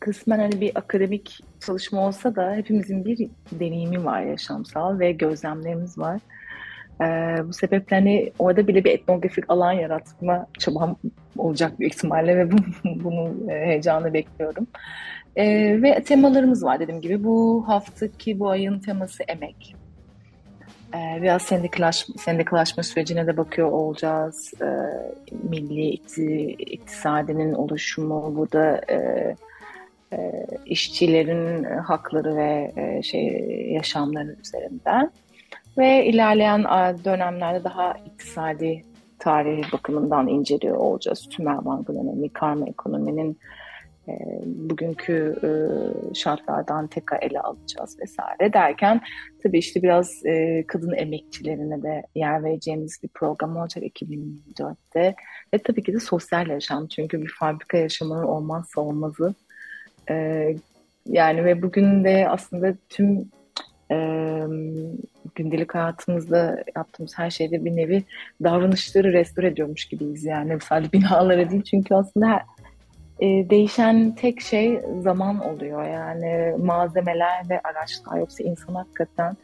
kısmen 0.01 0.39
hani 0.39 0.61
bir 0.61 0.73
akademik 0.75 1.41
çalışma 1.67 2.07
olsa 2.07 2.37
da 2.37 2.55
hepimizin 2.55 3.05
bir 3.05 3.29
deneyimi 3.53 4.05
var 4.05 4.23
yaşamsal 4.23 4.99
ve 4.99 5.13
gözlemlerimiz 5.13 5.99
var. 5.99 6.21
Ee, 7.01 7.49
bu 7.49 7.53
sebeple 7.53 7.97
hani 7.97 8.33
orada 8.39 8.67
bile 8.67 8.85
bir 8.85 8.91
etnografik 8.91 9.45
alan 9.51 9.73
yaratma 9.73 10.47
çabam 10.59 10.97
olacak 11.37 11.81
büyük 11.81 11.95
ihtimalle 11.95 12.37
ve 12.37 12.51
bunu 12.85 13.53
e, 13.53 13.67
heyecanla 13.67 14.15
bekliyorum. 14.15 14.67
Ee, 15.37 15.79
ve 15.83 16.03
temalarımız 16.03 16.65
var 16.65 16.81
dediğim 16.81 17.01
gibi. 17.01 17.25
Bu 17.25 17.65
haftaki 17.67 18.39
bu 18.39 18.51
ayın 18.51 18.79
teması 18.79 19.23
emek. 19.23 19.77
Ee, 20.95 21.23
biraz 21.23 21.43
sendikalaşma, 21.43 22.15
sendikalaşma 22.19 22.83
sürecine 22.83 23.27
de 23.27 23.37
bakıyor 23.37 23.73
olacağız. 23.73 24.55
Ee, 24.63 24.67
milli 25.43 25.89
iktisadinin 26.59 27.55
oluşumu, 27.55 28.37
burada 28.37 28.81
e, 28.91 29.37
e, 30.13 30.47
işçilerin 30.67 31.65
hakları 31.65 32.37
ve 32.37 32.73
e, 32.77 33.03
şey 33.03 33.27
yaşamları 33.73 34.37
üzerinden 34.41 35.11
ve 35.79 36.07
ilerleyen 36.07 36.65
dönemlerde 37.05 37.65
daha 37.65 37.93
iktisadi 37.93 38.85
tarihi 39.19 39.73
bakımından 39.73 40.29
inceliyor 40.29 40.77
olacağız. 40.77 41.29
Tümer 41.31 41.65
Bankı 41.65 41.95
dönemi, 41.95 42.29
karma 42.29 42.67
ekonominin 42.69 43.31
e, 43.31 43.37
bugünkü 44.47 45.37
e, 45.43 45.51
şartlardan 46.15 46.87
tekrar 46.87 47.23
ele 47.23 47.41
alacağız 47.41 47.97
vesaire 48.03 48.53
derken 48.53 49.01
tabii 49.43 49.59
işte 49.59 49.83
biraz 49.83 50.27
e, 50.27 50.65
kadın 50.67 50.93
emekçilerine 50.93 51.83
de 51.83 52.03
yer 52.15 52.45
vereceğimiz 52.45 53.03
bir 53.03 53.09
program 53.09 53.57
olacak 53.57 53.85
2024'te 53.85 55.15
ve 55.55 55.59
tabii 55.59 55.83
ki 55.83 55.93
de 55.93 56.01
sosyal 56.01 56.47
yaşam 56.47 56.87
çünkü 56.87 57.23
bir 57.23 57.33
fabrika 57.39 57.79
yaşamının 57.79 58.25
olmazsa 58.25 58.81
olmazı 58.81 59.35
e, 60.11 60.47
yani 61.07 61.45
ve 61.45 61.63
bugün 61.63 62.05
de 62.05 62.29
aslında 62.29 62.75
tüm 62.89 63.31
e, 63.91 63.97
gündelik 65.35 65.75
hayatımızda 65.75 66.65
yaptığımız 66.77 67.19
her 67.19 67.31
şeyde 67.31 67.65
bir 67.65 67.77
nevi 67.77 68.05
davranışları 68.45 69.13
restore 69.13 69.47
ediyormuş 69.47 69.85
gibiyiz 69.85 70.25
yani. 70.25 70.59
Sadece 70.61 70.93
binalara 70.93 71.51
değil 71.51 71.63
çünkü 71.63 71.95
aslında 71.95 72.27
her, 72.27 72.43
e, 73.21 73.27
değişen 73.51 74.15
tek 74.15 74.41
şey 74.41 74.81
zaman 75.01 75.41
oluyor. 75.41 75.85
Yani 75.85 76.55
malzemeler 76.59 77.49
ve 77.51 77.61
araçlar 77.61 78.19
yoksa 78.19 78.45
insan 78.45 78.75
hakikaten 78.75 79.37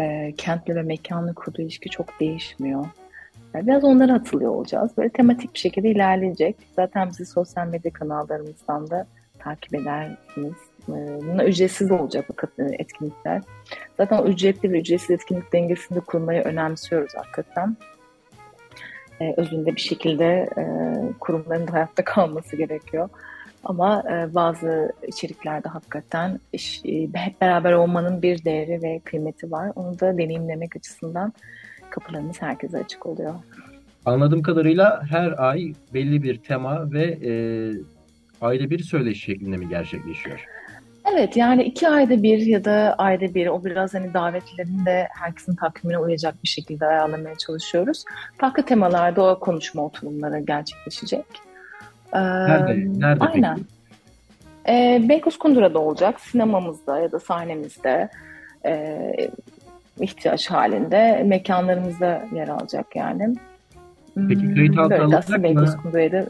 e, 0.00 0.34
kentle 0.36 0.74
ve 0.74 0.82
mekanla 0.82 1.34
kurduğu 1.34 1.62
ilişki 1.62 1.90
çok 1.90 2.20
değişmiyor. 2.20 2.86
Yani 3.54 3.66
biraz 3.66 3.84
onlara 3.84 4.14
atılıyor 4.14 4.50
olacağız. 4.50 4.90
Böyle 4.96 5.08
tematik 5.08 5.54
bir 5.54 5.58
şekilde 5.58 5.90
ilerleyecek. 5.90 6.56
Zaten 6.76 7.08
bizi 7.08 7.26
sosyal 7.26 7.66
medya 7.66 7.92
kanallarımızdan 7.92 8.90
da 8.90 9.06
takip 9.38 9.74
edersiniz. 9.74 10.54
E, 10.88 10.92
bunlar 11.22 11.44
ücretsiz 11.44 11.90
olacak 11.90 12.24
bu 12.28 12.62
etkinlikler. 12.62 13.42
Zaten 13.96 14.22
ücretli 14.22 14.72
ve 14.72 14.80
ücretsiz 14.80 15.10
etkinlik 15.10 15.52
dengesini 15.52 15.96
de 15.96 16.00
kurmayı 16.00 16.42
önemsiyoruz 16.42 17.12
hakikaten. 17.16 17.76
E, 19.20 19.34
özünde 19.36 19.76
bir 19.76 19.80
şekilde 19.80 20.48
e, 20.58 20.64
kurumların 21.20 21.68
da 21.68 21.72
hayatta 21.72 22.04
kalması 22.04 22.56
gerekiyor. 22.56 23.08
Ama 23.64 24.04
e, 24.10 24.34
bazı 24.34 24.92
içeriklerde 25.08 25.68
hakikaten 25.68 26.40
iş, 26.52 26.82
e, 26.84 27.08
hep 27.14 27.40
beraber 27.40 27.72
olmanın 27.72 28.22
bir 28.22 28.44
değeri 28.44 28.82
ve 28.82 29.00
kıymeti 29.04 29.50
var. 29.50 29.72
Onu 29.74 30.00
da 30.00 30.18
deneyimlemek 30.18 30.76
açısından 30.76 31.32
kapılarımız 31.90 32.42
herkese 32.42 32.78
açık 32.78 33.06
oluyor. 33.06 33.34
Anladığım 34.04 34.42
kadarıyla 34.42 35.02
her 35.10 35.48
ay 35.48 35.72
belli 35.94 36.22
bir 36.22 36.38
tema 36.38 36.92
ve 36.92 37.02
e, 37.04 37.32
ayda 38.40 38.70
bir 38.70 38.78
söyleşi 38.78 39.20
şeklinde 39.20 39.56
mi 39.56 39.68
gerçekleşiyor? 39.68 40.46
Evet 41.04 41.36
yani 41.36 41.62
iki 41.62 41.88
ayda 41.88 42.22
bir 42.22 42.38
ya 42.38 42.64
da 42.64 42.94
ayda 42.98 43.34
bir 43.34 43.46
o 43.46 43.64
biraz 43.64 43.94
hani 43.94 44.14
davetlilerin 44.14 44.86
de 44.86 45.08
herkesin 45.10 45.56
takvimine 45.56 45.98
uyacak 45.98 46.34
bir 46.42 46.48
şekilde 46.48 46.86
ayarlamaya 46.86 47.34
çalışıyoruz. 47.34 48.04
Farklı 48.38 48.62
temalarda 48.62 49.22
o 49.22 49.38
konuşma 49.38 49.84
oturumları 49.84 50.38
gerçekleşecek. 50.38 51.24
Nerede? 52.14 53.00
Nerede 53.00 53.24
aynen. 53.24 53.56
peki? 53.56 53.66
Ee, 54.68 55.08
Beykoz 55.08 55.38
Kundura'da 55.38 55.78
olacak. 55.78 56.20
Sinemamızda 56.20 56.98
ya 56.98 57.12
da 57.12 57.20
sahnemizde 57.20 58.08
e, 58.66 58.98
ihtiyaç 60.00 60.50
halinde 60.50 61.22
mekanlarımızda 61.26 62.24
yer 62.34 62.48
alacak 62.48 62.96
yani. 62.96 63.34
Peki 64.28 64.54
kayıt 64.54 64.78
altına 64.78 64.90
Böyle 64.90 65.02
alınacak 65.02 65.28
mı? 65.28 65.42
Beykoz 65.42 65.76
Kundura'da 65.76 66.26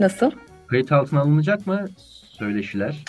nasıl? 0.00 0.30
Kayıt 0.66 0.92
altına 0.92 1.20
alınacak 1.20 1.66
mı 1.66 1.88
söyleşiler? 2.38 3.04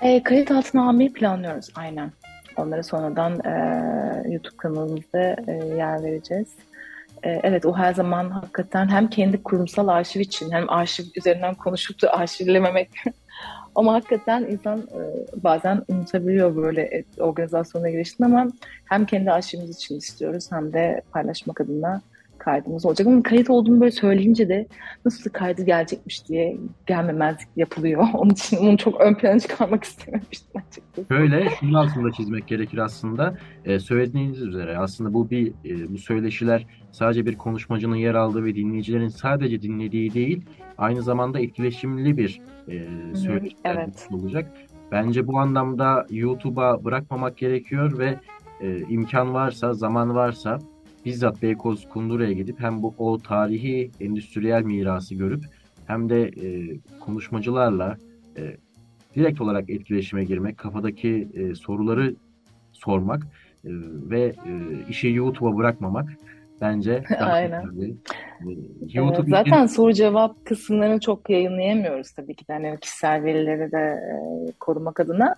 E, 0.00 0.22
kayıt 0.22 0.50
altına 0.50 0.88
almayı 0.88 1.12
planlıyoruz 1.12 1.68
aynen. 1.74 2.12
Onları 2.56 2.84
sonradan 2.84 3.32
e, 3.44 4.32
YouTube 4.32 4.56
kanalımızda 4.56 5.36
e, 5.48 5.52
yer 5.76 6.02
vereceğiz. 6.02 6.48
E, 7.22 7.40
evet 7.42 7.66
o 7.66 7.76
her 7.76 7.94
zaman 7.94 8.30
hakikaten 8.30 8.88
hem 8.88 9.08
kendi 9.08 9.42
kurumsal 9.42 9.88
arşiv 9.88 10.20
için 10.20 10.50
hem 10.52 10.70
arşiv 10.70 11.04
üzerinden 11.16 11.54
konuşup 11.54 12.02
da 12.02 12.12
arşivlememek 12.12 12.90
ama 13.74 13.94
hakikaten 13.94 14.42
insan 14.42 14.78
e, 14.78 15.00
bazen 15.44 15.82
unutabiliyor 15.88 16.56
böyle 16.56 17.04
organizasyona 17.18 17.90
girişini 17.90 18.26
ama 18.26 18.46
hem 18.84 19.06
kendi 19.06 19.30
arşivimiz 19.30 19.76
için 19.76 19.98
istiyoruz 19.98 20.52
hem 20.52 20.72
de 20.72 21.02
paylaşmak 21.12 21.60
adına 21.60 22.02
kaydımız 22.44 22.86
olacak. 22.86 23.06
Ama 23.06 23.22
kayıt 23.22 23.50
olduğunu 23.50 23.80
böyle 23.80 23.90
söyleyince 23.90 24.48
de 24.48 24.66
nasıl 25.04 25.30
kaydı 25.30 25.62
gelecekmiş 25.62 26.28
diye 26.28 26.56
gelmemezlik 26.86 27.48
yapılıyor. 27.56 28.06
Onun 28.14 28.30
için 28.30 28.56
onu 28.56 28.76
çok 28.76 29.00
ön 29.00 29.14
plana 29.14 29.40
çıkarmak 29.40 29.84
istememiştim 29.84 30.62
açıkçası. 30.68 31.10
Böyle 31.10 31.48
şunun 31.60 31.74
altında 31.74 32.12
çizmek 32.12 32.46
gerekir 32.46 32.78
aslında. 32.78 33.34
Ee, 33.64 33.78
söylediğiniz 33.78 34.42
üzere 34.42 34.78
aslında 34.78 35.14
bu 35.14 35.30
bir 35.30 35.48
e, 35.64 35.92
bu 35.92 35.98
söyleşiler 35.98 36.66
sadece 36.92 37.26
bir 37.26 37.38
konuşmacının 37.38 37.96
yer 37.96 38.14
aldığı 38.14 38.44
ve 38.44 38.54
dinleyicilerin 38.54 39.08
sadece 39.08 39.62
dinlediği 39.62 40.14
değil, 40.14 40.44
aynı 40.78 41.02
zamanda 41.02 41.40
etkileşimli 41.40 42.16
bir 42.16 42.40
e, 42.68 42.86
söyleşi 43.16 43.56
evet. 43.64 44.08
olacak. 44.12 44.52
Bence 44.92 45.26
bu 45.26 45.38
anlamda 45.38 46.06
YouTube'a 46.10 46.84
bırakmamak 46.84 47.36
gerekiyor 47.36 47.98
ve 47.98 48.18
e, 48.60 48.78
imkan 48.78 49.34
varsa, 49.34 49.74
zaman 49.74 50.14
varsa 50.14 50.58
bizzat 51.04 51.42
Beykoz 51.42 51.88
Kundura'ya 51.88 52.32
gidip 52.32 52.60
hem 52.60 52.82
bu 52.82 52.94
o 52.98 53.18
tarihi 53.18 53.90
endüstriyel 54.00 54.62
mirası 54.62 55.14
görüp 55.14 55.44
hem 55.86 56.08
de 56.08 56.22
e, 56.22 56.76
konuşmacılarla 57.00 57.96
e, 58.36 58.56
direkt 59.14 59.40
olarak 59.40 59.70
etkileşime 59.70 60.24
girmek, 60.24 60.58
kafadaki 60.58 61.28
e, 61.34 61.54
soruları 61.54 62.14
sormak 62.72 63.22
e, 63.24 63.70
ve 64.10 64.22
e, 64.22 64.52
işi 64.88 65.08
YouTube'a 65.08 65.56
bırakmamak 65.56 66.08
bence 66.60 67.04
Aynen. 67.20 67.68
Önemli. 67.68 67.94
YouTube 68.92 69.30
zaten 69.30 69.64
için... 69.64 69.66
soru 69.66 69.92
cevap 69.92 70.44
kısımlarını 70.44 71.00
çok 71.00 71.30
yayınlayamıyoruz 71.30 72.10
tabii 72.10 72.34
ki 72.34 72.48
de 72.48 72.52
hani 72.52 72.80
kişisel 72.80 73.24
verileri 73.24 73.72
de 73.72 73.78
e, 73.78 74.16
korumak 74.60 75.00
adına. 75.00 75.34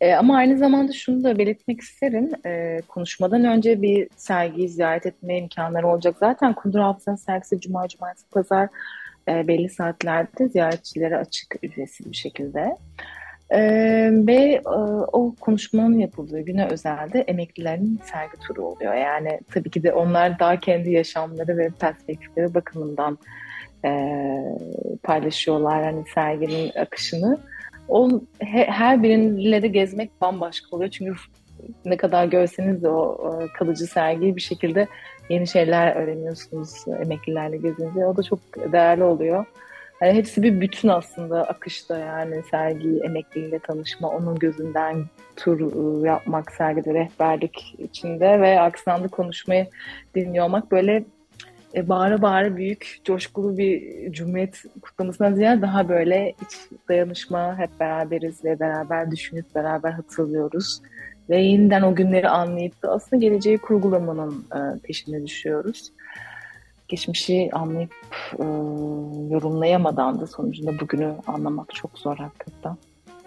E, 0.00 0.14
ama 0.14 0.36
aynı 0.36 0.58
zamanda 0.58 0.92
şunu 0.92 1.24
da 1.24 1.38
belirtmek 1.38 1.80
isterim. 1.80 2.30
E, 2.46 2.80
konuşmadan 2.88 3.44
önce 3.44 3.82
bir 3.82 4.08
sergiyi 4.16 4.68
ziyaret 4.68 5.06
etme 5.06 5.38
imkanları 5.38 5.88
olacak. 5.88 6.16
Zaten 6.20 6.54
Kundur 6.54 6.80
Hafıza'nın 6.80 7.16
sergisi 7.16 7.60
Cuma, 7.60 7.88
Cumartesi, 7.88 8.30
Pazar 8.30 8.68
e, 9.28 9.48
belli 9.48 9.68
saatlerde 9.68 10.48
ziyaretçilere 10.48 11.16
açık 11.16 11.56
ücretsiz 11.62 12.10
bir 12.10 12.16
şekilde. 12.16 12.76
Ee, 13.52 14.10
ve 14.12 14.34
e, 14.54 14.60
o 15.12 15.34
konuşmanın 15.40 15.98
yapıldığı 15.98 16.40
güne 16.40 16.66
özelde 16.66 17.20
emeklilerin 17.20 18.00
sergi 18.04 18.36
turu 18.36 18.62
oluyor. 18.62 18.94
Yani 18.94 19.40
tabii 19.54 19.70
ki 19.70 19.82
de 19.82 19.92
onlar 19.92 20.38
daha 20.38 20.56
kendi 20.56 20.90
yaşamları 20.90 21.58
ve 21.58 21.70
perspektifleri 21.80 22.54
bakımından 22.54 23.18
e, 23.84 23.90
paylaşıyorlar 25.02 25.84
hani 25.84 26.04
serginin 26.14 26.72
akışını. 26.78 27.38
O 27.88 28.20
he, 28.38 28.64
her 28.64 29.02
biriyle 29.02 29.62
de 29.62 29.68
gezmek 29.68 30.20
bambaşka 30.20 30.76
oluyor. 30.76 30.90
Çünkü 30.90 31.14
ne 31.84 31.96
kadar 31.96 32.24
görseniz 32.24 32.82
de 32.82 32.88
o 32.88 33.30
kalıcı 33.58 33.86
sergiyi 33.86 34.36
bir 34.36 34.40
şekilde 34.40 34.86
yeni 35.28 35.46
şeyler 35.46 35.96
öğreniyorsunuz 35.96 36.84
emeklilerle 37.02 37.56
gezince. 37.56 38.06
O 38.06 38.16
da 38.16 38.22
çok 38.22 38.38
değerli 38.72 39.04
oluyor. 39.04 39.46
Yani 40.00 40.12
hepsi 40.12 40.42
bir 40.42 40.60
bütün 40.60 40.88
aslında 40.88 41.44
akışta 41.44 41.98
yani 41.98 42.42
sergi, 42.50 43.00
emekliyle 43.04 43.58
tanışma, 43.58 44.08
onun 44.08 44.38
gözünden 44.38 45.04
tur 45.36 45.60
ıı, 45.60 46.06
yapmak, 46.06 46.52
sergide 46.52 46.94
rehberlik 46.94 47.74
içinde 47.78 48.40
ve 48.40 48.60
aksanlı 48.60 49.08
konuşmayı 49.08 49.66
dinliyor 50.14 50.44
olmak 50.44 50.72
böyle 50.72 51.04
e, 51.74 51.88
bağıra 51.88 52.22
bağıra 52.22 52.56
büyük, 52.56 53.00
coşkulu 53.04 53.58
bir 53.58 53.82
cumhuriyet 54.12 54.62
kutlamasından 54.82 55.34
ziyade 55.34 55.62
daha 55.62 55.88
böyle 55.88 56.34
iç 56.42 56.80
dayanışma, 56.88 57.58
hep 57.58 57.70
beraberiz 57.80 58.44
ve 58.44 58.60
beraber 58.60 59.10
düşünüp 59.10 59.54
beraber 59.54 59.90
hatırlıyoruz. 59.90 60.80
Ve 61.30 61.38
yeniden 61.38 61.82
o 61.82 61.94
günleri 61.94 62.28
anlayıp 62.28 62.82
da 62.82 62.92
aslında 62.92 63.20
geleceği 63.22 63.58
kurgulamanın 63.58 64.44
e, 64.54 64.78
peşine 64.82 65.26
düşüyoruz 65.26 65.92
geçmişi 66.90 67.50
anlayıp 67.52 67.94
e, 68.38 68.44
yorumlayamadan 69.34 70.20
da 70.20 70.26
sonucunda 70.26 70.80
bugünü 70.80 71.14
anlamak 71.26 71.74
çok 71.74 71.98
zor 71.98 72.16
hakikaten. 72.16 72.76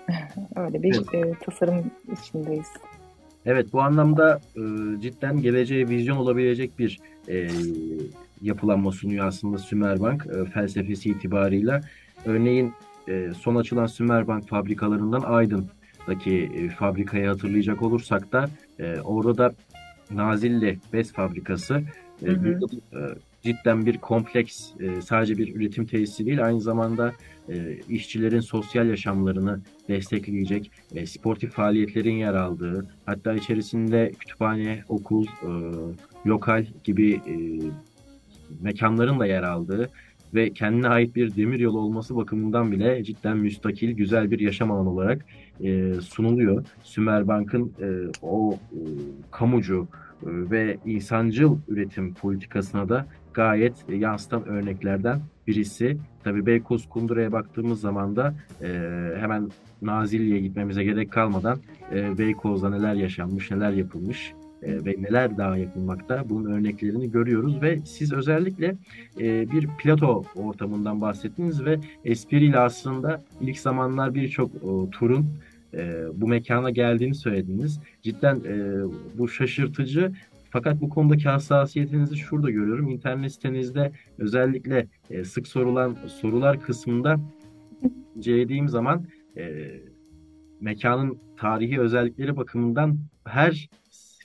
Öyle 0.55 0.83
bir 0.83 0.95
evet. 1.13 1.25
e, 1.25 1.33
tasarım 1.45 1.91
içindeyiz. 2.11 2.67
Evet 3.45 3.73
bu 3.73 3.81
anlamda 3.81 4.39
e, 4.55 4.61
cidden 5.01 5.41
geleceğe 5.41 5.89
vizyon 5.89 6.17
olabilecek 6.17 6.79
bir 6.79 6.99
e, 7.29 7.47
yapılanma 8.41 8.91
sunuyor 8.91 9.27
aslında 9.27 9.57
Sümerbank 9.57 10.27
e, 10.27 10.45
felsefesi 10.45 11.09
itibarıyla. 11.09 11.81
Örneğin 12.25 12.73
e, 13.07 13.31
son 13.39 13.55
açılan 13.55 13.85
Sümerbank 13.85 14.47
fabrikalarından 14.47 15.21
Aydın'daki 15.21 16.51
e, 16.55 16.69
fabrikayı 16.69 17.27
hatırlayacak 17.27 17.81
olursak 17.81 18.31
da 18.31 18.49
e, 18.79 18.99
orada 19.01 19.37
da 19.37 19.53
Nazilli 20.11 20.79
Bez 20.93 21.13
Fabrikası 21.13 21.81
e, 22.23 22.25
hı 22.25 22.31
hı. 22.31 22.59
E, 22.93 22.99
cidden 23.43 23.85
bir 23.85 23.97
kompleks, 23.97 24.69
e, 24.79 25.01
sadece 25.01 25.37
bir 25.37 25.55
üretim 25.55 25.85
tesisi 25.85 26.25
değil, 26.25 26.45
aynı 26.45 26.61
zamanda 26.61 27.13
e, 27.49 27.77
işçilerin 27.89 28.39
sosyal 28.39 28.87
yaşamlarını 28.87 29.61
destekleyecek, 29.87 30.71
e, 30.95 31.05
sportif 31.05 31.51
faaliyetlerin 31.51 32.15
yer 32.15 32.33
aldığı, 32.33 32.87
hatta 33.05 33.33
içerisinde 33.33 34.11
kütüphane, 34.19 34.83
okul, 34.89 35.25
e, 35.25 35.51
lokal 36.25 36.65
gibi 36.83 37.13
e, 37.13 37.35
mekanların 38.61 39.19
da 39.19 39.25
yer 39.25 39.43
aldığı 39.43 39.89
ve 40.33 40.53
kendine 40.53 40.87
ait 40.87 41.15
bir 41.15 41.35
demir 41.35 41.59
yolu 41.59 41.79
olması 41.79 42.15
bakımından 42.15 42.71
bile 42.71 43.03
cidden 43.03 43.37
müstakil, 43.37 43.91
güzel 43.91 44.31
bir 44.31 44.39
yaşam 44.39 44.71
alanı 44.71 44.89
olarak 44.89 45.25
e, 45.63 45.93
sunuluyor. 45.93 46.65
Sümerbank'ın 46.83 47.73
e, 47.81 47.87
o 48.21 48.53
e, 48.53 48.79
kamucu 49.31 49.87
e, 50.23 50.27
ve 50.27 50.77
insancıl 50.85 51.57
üretim 51.67 52.13
politikasına 52.13 52.89
da 52.89 53.07
gayet 53.33 53.73
yansıtan 53.89 54.45
örneklerden 54.45 55.19
birisi. 55.47 55.97
Tabi 56.23 56.45
Beykoz 56.45 56.89
Kundura'ya 56.89 57.31
baktığımız 57.31 57.81
zaman 57.81 58.15
da 58.15 58.33
e, 58.61 58.67
hemen 59.19 59.49
Nazilli'ye 59.81 60.39
gitmemize 60.39 60.83
gerek 60.83 61.11
kalmadan 61.11 61.59
e, 61.93 62.17
Beykoz'da 62.17 62.69
neler 62.69 62.93
yaşanmış, 62.93 63.51
neler 63.51 63.71
yapılmış 63.71 64.33
e, 64.63 64.85
ve 64.85 64.95
neler 65.01 65.37
daha 65.37 65.57
yapılmakta 65.57 66.29
bunun 66.29 66.51
örneklerini 66.51 67.11
görüyoruz 67.11 67.61
ve 67.61 67.79
siz 67.85 68.13
özellikle 68.13 68.75
e, 69.19 69.51
bir 69.51 69.67
plato 69.83 70.23
ortamından 70.35 71.01
bahsettiniz 71.01 71.65
ve 71.65 71.79
espriyle 72.05 72.59
aslında 72.59 73.23
ilk 73.41 73.59
zamanlar 73.59 74.15
birçok 74.15 74.51
turun 74.91 75.25
e, 75.73 76.05
bu 76.13 76.27
mekana 76.27 76.69
geldiğini 76.69 77.15
söylediniz. 77.15 77.79
Cidden 78.01 78.35
e, 78.35 78.83
bu 79.17 79.27
şaşırtıcı 79.27 80.11
fakat 80.53 80.81
bu 80.81 80.89
konudaki 80.89 81.29
hassasiyetinizi 81.29 82.17
şurada 82.17 82.49
görüyorum. 82.49 82.89
İnternet 82.89 83.31
sitenizde 83.31 83.91
özellikle 84.17 84.87
e, 85.09 85.23
sık 85.23 85.47
sorulan 85.47 85.97
sorular 86.07 86.61
kısmında 86.61 87.19
incelediğim 88.15 88.69
zaman 88.69 89.05
e, 89.37 89.71
mekanın 90.61 91.19
tarihi 91.37 91.79
özellikleri 91.79 92.37
bakımından 92.37 92.99
her 93.25 93.69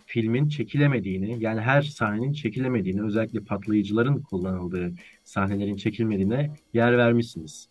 filmin 0.06 0.48
çekilemediğini, 0.48 1.44
yani 1.44 1.60
her 1.60 1.82
sahnenin 1.82 2.32
çekilemediğini, 2.32 3.02
özellikle 3.02 3.40
patlayıcıların 3.40 4.22
kullanıldığı 4.22 4.92
sahnelerin 5.24 5.76
çekilmediğine 5.76 6.50
yer 6.74 6.98
vermişsiniz. 6.98 7.68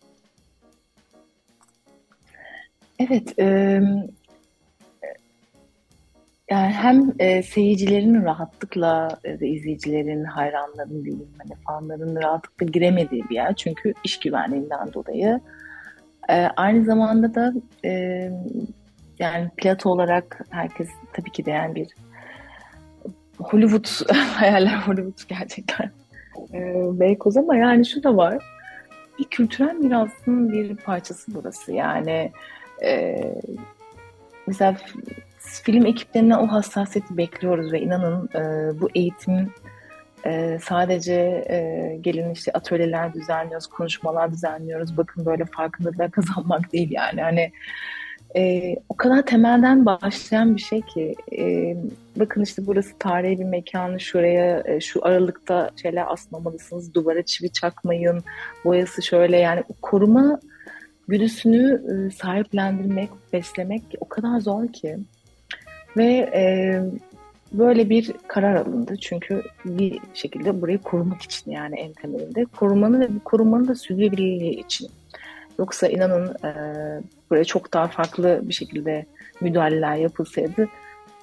Evet, 2.98 3.38
yani 6.50 6.72
hem 6.72 7.12
e, 7.18 7.42
seyircilerin 7.42 8.24
rahatlıkla 8.24 9.08
e, 9.24 9.46
izleyicilerin, 9.46 10.24
hayranların 10.24 11.04
diyeyim, 11.04 11.28
hani 11.38 11.60
fanların 11.66 12.16
rahatlıkla 12.16 12.66
giremediği 12.66 13.28
bir 13.30 13.34
yer. 13.34 13.54
Çünkü 13.54 13.94
iş 14.04 14.18
güvenliğinden 14.18 14.92
dolayı. 14.92 15.40
E, 16.30 16.34
aynı 16.56 16.84
zamanda 16.84 17.34
da 17.34 17.52
e, 17.84 17.90
yani 19.18 19.50
plato 19.56 19.90
olarak 19.90 20.40
herkes 20.50 20.88
tabii 21.12 21.30
ki 21.32 21.44
de 21.44 21.50
yani 21.50 21.74
bir 21.74 21.88
Hollywood 23.38 23.86
hayaller 24.14 24.76
Hollywood 24.76 25.28
gerçekten 25.28 25.90
e, 26.54 26.58
Beykoz 27.00 27.36
ama 27.36 27.56
yani 27.56 27.86
şu 27.86 28.02
da 28.02 28.16
var 28.16 28.38
bir 29.18 29.24
kültürel 29.24 29.74
mirasın 29.74 30.52
bir 30.52 30.76
parçası 30.76 31.34
burası 31.34 31.72
yani 31.72 32.32
e, 32.84 33.20
mesela 34.46 34.76
film 35.64 35.86
ekiplerinden 35.86 36.38
o 36.38 36.46
hassasiyeti 36.46 37.16
bekliyoruz 37.16 37.72
ve 37.72 37.80
inanın 37.80 38.28
e, 38.34 38.40
bu 38.80 38.88
eğitim 38.94 39.52
e, 40.26 40.58
sadece 40.62 41.14
e, 41.50 41.98
gelin 42.00 42.30
işte 42.30 42.52
atölyeler 42.52 43.14
düzenliyoruz, 43.14 43.66
konuşmalar 43.66 44.32
düzenliyoruz. 44.32 44.96
Bakın 44.96 45.26
böyle 45.26 45.44
farkındalıklar 45.44 46.10
kazanmak 46.10 46.72
değil 46.72 46.90
yani. 46.90 47.22
Hani 47.22 47.52
e, 48.36 48.74
o 48.88 48.96
kadar 48.96 49.26
temelden 49.26 49.86
başlayan 49.86 50.56
bir 50.56 50.60
şey 50.60 50.82
ki 50.82 51.14
e, 51.38 51.76
bakın 52.16 52.42
işte 52.42 52.66
burası 52.66 52.98
tarihi 52.98 53.38
bir 53.38 53.44
mekanı 53.44 54.00
şuraya 54.00 54.62
e, 54.66 54.80
şu 54.80 55.06
aralıkta 55.06 55.70
şeyler 55.82 56.12
asmamalısınız 56.12 56.94
duvara 56.94 57.22
çivi 57.22 57.52
çakmayın 57.52 58.22
boyası 58.64 59.02
şöyle 59.02 59.36
yani 59.36 59.64
koruma 59.82 60.40
güdüsünü 61.08 61.82
e, 61.90 62.10
sahiplendirmek 62.10 63.10
beslemek 63.32 63.82
o 64.00 64.08
kadar 64.08 64.40
zor 64.40 64.72
ki 64.72 64.98
ve 65.98 66.30
e, 66.34 66.42
böyle 67.52 67.90
bir 67.90 68.12
karar 68.28 68.54
alındı. 68.54 68.96
Çünkü 68.96 69.42
bir 69.64 69.98
şekilde 70.14 70.60
burayı 70.60 70.78
korumak 70.78 71.22
için 71.22 71.50
yani 71.50 71.80
en 71.80 71.92
temelinde. 71.92 72.44
Bu 72.44 73.18
korumanın 73.24 73.68
da 73.68 73.74
sürdürülebilirliği 73.74 74.60
için. 74.60 74.88
Yoksa 75.58 75.86
inanın 75.86 76.34
e, 76.44 76.52
buraya 77.30 77.44
çok 77.44 77.74
daha 77.74 77.88
farklı 77.88 78.40
bir 78.42 78.54
şekilde 78.54 79.06
müdahaleler 79.40 79.94
yapılsaydı 79.94 80.68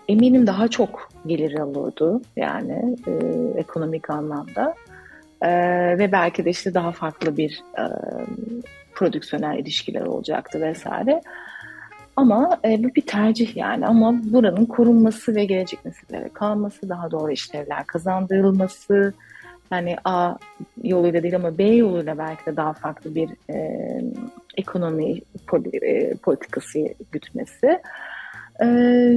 eminim 0.07 0.47
daha 0.47 0.67
çok 0.67 1.09
gelir 1.25 1.59
alırdı 1.59 2.21
yani 2.35 2.95
e, 3.07 3.11
ekonomik 3.59 4.09
anlamda. 4.09 4.75
E, 5.41 5.49
ve 5.97 6.11
belki 6.11 6.45
de 6.45 6.49
işte 6.49 6.73
daha 6.73 6.91
farklı 6.91 7.37
bir 7.37 7.63
e, 7.77 7.83
prodüksiyonel 8.95 9.59
ilişkiler 9.59 10.01
olacaktı 10.01 10.61
vesaire. 10.61 11.21
Ama 12.15 12.59
e, 12.65 12.83
bu 12.83 12.95
bir 12.95 13.01
tercih 13.01 13.57
yani 13.57 13.87
ama 13.87 14.13
buranın 14.23 14.65
korunması 14.65 15.35
ve 15.35 15.45
gelecek 15.45 15.85
nesillere 15.85 16.29
kalması, 16.29 16.89
daha 16.89 17.11
doğru 17.11 17.31
işlevler 17.31 17.87
kazandırılması, 17.87 19.13
yani 19.71 19.95
A 20.05 20.35
yoluyla 20.83 21.23
değil 21.23 21.35
ama 21.35 21.57
B 21.57 21.63
yoluyla 21.63 22.17
belki 22.17 22.45
de 22.45 22.55
daha 22.55 22.73
farklı 22.73 23.15
bir 23.15 23.29
e, 23.49 23.79
ekonomi 24.57 25.21
e, 25.81 26.15
politikası 26.15 26.79
gütmesi. 27.11 27.81
E, 28.61 28.65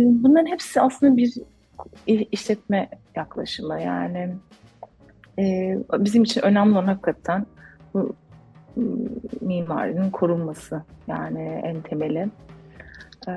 bunların 0.05 0.47
hepsi 0.47 0.81
aslında 0.81 1.17
bir 1.17 1.35
işletme 2.07 2.89
yaklaşımı. 3.17 3.81
Yani 3.81 4.35
e, 5.39 5.77
bizim 5.93 6.23
için 6.23 6.43
önemli 6.43 6.73
olan 6.73 6.87
hakikaten 6.87 7.47
bu 7.95 8.15
mimarinin 9.41 10.11
korunması 10.11 10.83
yani 11.09 11.61
en 11.65 11.81
temeli. 11.81 12.29
Ee, 13.29 13.33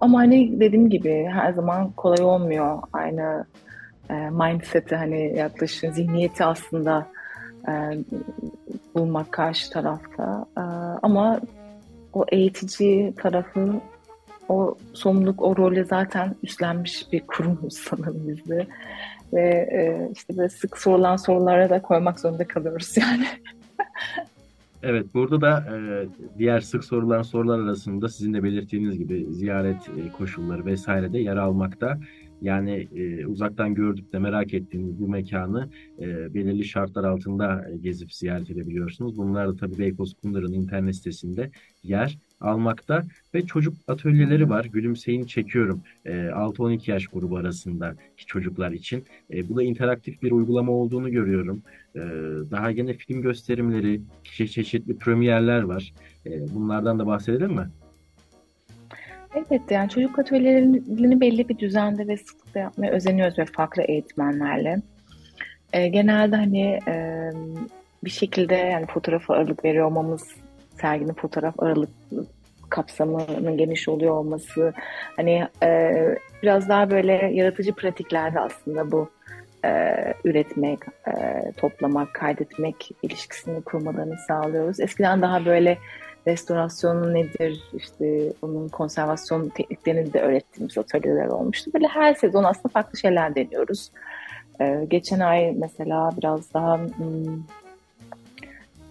ama 0.00 0.18
hani 0.18 0.60
dediğim 0.60 0.90
gibi 0.90 1.28
her 1.32 1.52
zaman 1.52 1.90
kolay 1.90 2.22
olmuyor. 2.24 2.82
Aynı 2.92 3.46
e, 4.10 4.14
mindset'i 4.14 4.96
hani 4.96 5.36
yaklaşım 5.36 5.92
zihniyeti 5.92 6.44
aslında 6.44 7.06
e, 7.68 7.72
bulmak 8.94 9.32
karşı 9.32 9.70
tarafta. 9.70 10.46
E, 10.58 10.62
ama 11.02 11.40
o 12.12 12.24
eğitici 12.28 13.14
tarafı 13.14 13.80
o 14.48 14.74
sorumluluk, 14.92 15.42
o 15.42 15.56
role 15.56 15.84
zaten 15.84 16.34
üstlenmiş 16.42 17.12
bir 17.12 17.20
kurumuz 17.20 17.74
sanırım 17.90 18.28
bizde. 18.28 18.66
Ve 19.32 19.68
e, 19.72 20.10
işte 20.12 20.36
böyle 20.36 20.48
sık 20.48 20.78
sorulan 20.78 21.16
sorulara 21.16 21.70
da 21.70 21.82
koymak 21.82 22.20
zorunda 22.20 22.48
kalıyoruz 22.48 22.96
yani. 23.00 23.26
Evet, 24.88 25.14
burada 25.14 25.40
da 25.40 25.76
e, 25.76 26.08
diğer 26.38 26.60
sık 26.60 26.84
sorulan 26.84 27.22
sorular 27.22 27.58
arasında 27.58 28.08
sizin 28.08 28.34
de 28.34 28.42
belirttiğiniz 28.42 28.98
gibi 28.98 29.26
ziyaret 29.30 29.88
e, 29.88 30.12
koşulları 30.12 30.66
vesaire 30.66 31.12
de 31.12 31.18
yer 31.18 31.36
almakta. 31.36 31.98
Yani 32.42 32.88
e, 32.94 33.26
uzaktan 33.26 33.74
gördük 33.74 34.12
de 34.12 34.18
merak 34.18 34.54
ettiğiniz 34.54 35.00
bu 35.00 35.08
mekanı 35.08 35.70
e, 35.98 36.34
belirli 36.34 36.64
şartlar 36.64 37.04
altında 37.04 37.70
e, 37.70 37.76
gezip 37.76 38.12
ziyaret 38.12 38.50
edebiliyorsunuz. 38.50 39.16
Bunlar 39.16 39.48
da 39.48 39.56
tabii 39.56 39.78
Beykoz 39.78 40.14
Kundar'ın 40.14 40.52
internet 40.52 40.96
sitesinde 40.96 41.50
yer 41.82 42.18
almakta 42.40 43.02
ve 43.34 43.46
çocuk 43.46 43.74
atölyeleri 43.88 44.50
var. 44.50 44.64
Gülümseyin 44.64 45.24
çekiyorum 45.24 45.82
e, 46.04 46.10
6-12 46.10 46.90
yaş 46.90 47.06
grubu 47.06 47.36
arasındaki 47.36 48.26
çocuklar 48.26 48.72
için. 48.72 49.04
E, 49.32 49.48
bu 49.48 49.56
da 49.56 49.62
interaktif 49.62 50.22
bir 50.22 50.32
uygulama 50.32 50.72
olduğunu 50.72 51.10
görüyorum. 51.10 51.62
E, 51.94 52.00
daha 52.50 52.72
gene 52.72 52.94
film 52.94 53.22
gösterimleri, 53.22 54.00
çeşitli 54.24 54.98
premierler 54.98 55.62
var. 55.62 55.92
Bunlardan 56.54 56.98
da 56.98 57.06
bahsedelim 57.06 57.52
mi? 57.52 57.68
Evet 59.36 59.62
yani 59.70 59.88
çocuk 59.88 60.18
atölyelerini 60.18 61.20
belli 61.20 61.48
bir 61.48 61.58
düzende 61.58 62.08
ve 62.08 62.16
sıklıkla 62.16 62.60
yapmaya 62.60 62.92
özeniyoruz 62.92 63.38
ve 63.38 63.44
farklı 63.44 63.82
eğitmenlerle. 63.82 64.82
E, 65.72 65.88
genelde 65.88 66.36
hani 66.36 66.78
e, 66.88 67.30
bir 68.04 68.10
şekilde 68.10 68.54
yani 68.54 68.86
fotoğrafa 68.86 69.34
ağırlık 69.34 69.64
veriyor 69.64 69.86
olmamız, 69.86 70.36
serginin 70.86 71.14
fotoğraf 71.14 71.54
ağırlık 71.58 71.90
kapsamının 72.70 73.56
geniş 73.56 73.88
oluyor 73.88 74.14
olması, 74.14 74.72
hani 75.16 75.48
e, 75.62 75.92
biraz 76.42 76.68
daha 76.68 76.90
böyle 76.90 77.30
yaratıcı 77.32 77.72
pratiklerde 77.72 78.40
aslında 78.40 78.92
bu 78.92 79.10
e, 79.64 79.94
üretmek, 80.24 80.78
e, 81.08 81.12
toplamak, 81.56 82.14
kaydetmek 82.14 82.90
ilişkisini 83.02 83.62
kurmalarını 83.62 84.16
sağlıyoruz. 84.28 84.80
Eskiden 84.80 85.22
daha 85.22 85.44
böyle 85.44 85.78
restorasyon 86.26 87.14
nedir, 87.14 87.62
işte 87.74 88.32
onun 88.42 88.68
konservasyon 88.68 89.48
tekniklerini 89.48 90.12
de 90.12 90.20
öğrettiğimiz 90.20 90.78
atölyeler 90.78 91.26
olmuştu. 91.26 91.70
Böyle 91.74 91.86
her 91.86 92.14
sezon 92.14 92.44
aslında 92.44 92.68
farklı 92.72 92.98
şeyler 92.98 93.34
deniyoruz. 93.34 93.90
Ee, 94.60 94.86
geçen 94.88 95.20
ay 95.20 95.52
mesela 95.52 96.10
biraz 96.18 96.54
daha 96.54 96.78
hmm, 96.78 97.42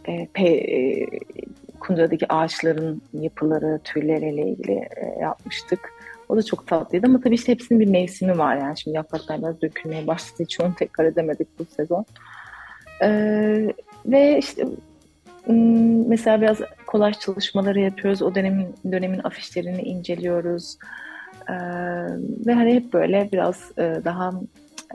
e, 0.07 0.27
pe, 0.33 0.43
e, 0.43 1.07
Kundura'daki 1.79 2.33
ağaçların 2.33 3.01
yapıları, 3.13 3.79
türleriyle 3.83 4.47
ilgili 4.47 4.73
e, 4.73 5.19
yapmıştık. 5.21 5.93
O 6.29 6.37
da 6.37 6.43
çok 6.43 6.67
tatlıydı 6.67 7.07
ama 7.07 7.21
tabii 7.21 7.35
işte 7.35 7.51
hepsinin 7.51 7.79
bir 7.79 7.89
mevsimi 7.89 8.37
var 8.37 8.57
yani. 8.57 8.77
Şimdi 8.77 8.97
yapraklar 8.97 9.37
biraz 9.37 9.61
dökülmeye 9.61 10.07
başladı. 10.07 10.43
Hiç 10.43 10.59
onu 10.59 10.75
tekrar 10.75 11.05
edemedik 11.05 11.47
bu 11.59 11.65
sezon. 11.65 12.05
Ee, 13.03 13.73
ve 14.05 14.37
işte 14.37 14.65
mesela 16.07 16.41
biraz 16.41 16.57
kolaj 16.87 17.19
çalışmaları 17.19 17.79
yapıyoruz. 17.79 18.21
O 18.21 18.35
dönemin 18.35 18.75
dönemin 18.91 19.21
afişlerini 19.23 19.81
inceliyoruz. 19.81 20.77
Ee, 21.49 21.53
ve 22.47 22.53
hani 22.53 22.73
hep 22.75 22.93
böyle 22.93 23.29
biraz 23.31 23.71
e, 23.77 24.01
daha 24.05 24.33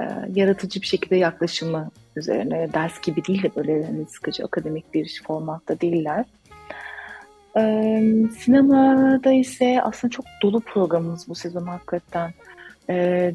e, 0.01 0.05
yaratıcı 0.35 0.81
bir 0.81 0.87
şekilde 0.87 1.17
yaklaşımı 1.17 1.91
üzerine 2.17 2.73
ders 2.73 3.01
gibi 3.01 3.25
değil 3.25 3.43
de 3.43 3.51
böyle 3.57 3.85
hani 3.87 4.07
sıkıcı 4.07 4.45
akademik 4.45 4.95
bir 4.95 5.23
formatta 5.27 5.81
değiller. 5.81 6.25
Ee, 7.57 8.03
sinemada 8.39 9.33
ise 9.33 9.81
aslında 9.83 10.11
çok 10.11 10.25
dolu 10.43 10.61
programımız 10.61 11.29
bu 11.29 11.35
sezon 11.35 11.67
hakikaten. 11.67 12.31
Ee, 12.91 13.35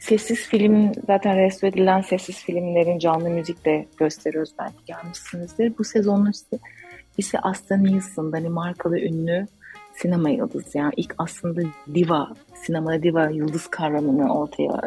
Sessiz 0.00 0.38
film 0.38 0.92
zaten 1.06 1.36
restore 1.36 1.70
edilen 1.70 2.00
sessiz 2.00 2.44
filmlerin 2.44 2.98
canlı 2.98 3.30
müzik 3.30 3.64
de 3.64 3.86
gösteriyoruz 3.96 4.52
belki 4.58 4.84
gelmişsinizdir. 4.86 5.78
Bu 5.78 5.84
sezonun 5.84 6.30
ise, 6.30 6.58
ise 7.18 7.38
Aston 7.38 7.84
Nielsen, 7.84 8.32
Danimarkalı 8.32 8.98
ünlü 8.98 9.46
sinema 9.94 10.30
yıldızı. 10.30 10.78
Yani 10.78 10.92
ilk 10.96 11.14
aslında 11.18 11.60
diva, 11.94 12.28
sinemada 12.54 13.02
diva 13.02 13.30
yıldız 13.30 13.66
kavramını 13.66 14.34
ortaya 14.34 14.80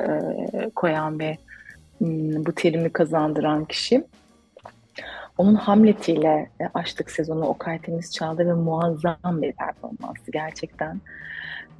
e, 0.53 0.69
koyan 0.69 1.19
ve 1.19 1.37
m, 1.99 2.45
bu 2.45 2.51
terimi 2.51 2.89
kazandıran 2.89 3.65
kişi. 3.65 4.03
Onun 5.39 5.55
Hamlet'iyle 5.55 6.49
e, 6.61 6.65
açtık 6.73 7.11
sezonu 7.11 7.45
Okay 7.45 7.79
Temiz 7.79 8.13
Çağda 8.13 8.45
ve 8.45 8.53
muazzam 8.53 9.41
bir 9.41 9.53
performansı 9.53 10.31
gerçekten. 10.31 11.01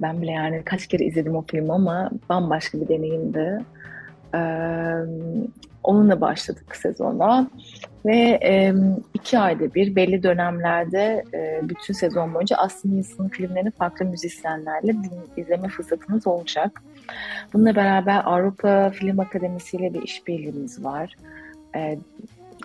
Ben 0.02 0.22
bile 0.22 0.30
yani 0.30 0.62
kaç 0.64 0.86
kere 0.86 1.04
izledim 1.04 1.36
o 1.36 1.44
filmi 1.50 1.72
ama 1.72 2.10
bambaşka 2.28 2.80
bir 2.80 2.88
deneyimdi. 2.88 3.64
Ee, 4.34 4.38
onunla 5.84 6.20
başladık 6.20 6.76
sezona 6.76 7.50
ve 8.06 8.40
e, 8.44 8.74
iki 9.14 9.38
ayda 9.38 9.74
bir 9.74 9.96
belli 9.96 10.22
dönemlerde 10.22 11.24
e, 11.34 11.60
bütün 11.68 11.94
sezon 11.94 12.34
boyunca 12.34 12.56
Aslı 12.56 13.28
filmlerini 13.28 13.70
farklı 13.70 14.04
müzisyenlerle 14.04 14.94
izleme 15.36 15.68
fırsatınız 15.68 16.26
olacak. 16.26 16.82
Bununla 17.52 17.76
beraber 17.76 18.22
Avrupa 18.24 18.90
Film 18.90 19.20
Akademisi 19.20 19.76
ile 19.76 19.94
bir 19.94 20.02
işbirliğimiz 20.02 20.84
var. 20.84 21.16
E, 21.76 21.98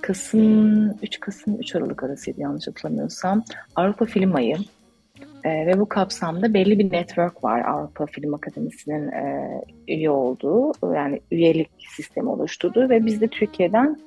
Kasım 0.05 0.89
3 1.01 1.19
Kasım 1.19 1.59
3 1.59 1.75
Aralık 1.75 2.03
arasıydı 2.03 2.41
yanlış 2.41 2.67
hatırlamıyorsam. 2.67 3.43
Avrupa 3.75 4.05
Film 4.05 4.35
Ayı 4.35 4.57
e, 5.43 5.49
ve 5.49 5.79
bu 5.79 5.89
kapsamda 5.89 6.53
belli 6.53 6.79
bir 6.79 6.91
network 6.91 7.43
var 7.43 7.61
Avrupa 7.61 8.05
Film 8.05 8.33
Akademisi'nin 8.33 9.11
e, 9.11 9.49
üye 9.87 10.09
olduğu 10.09 10.71
yani 10.95 11.21
üyelik 11.31 11.69
sistemi 11.95 12.29
oluşturduğu 12.29 12.89
ve 12.89 13.05
biz 13.05 13.21
de 13.21 13.27
Türkiye'den 13.27 13.99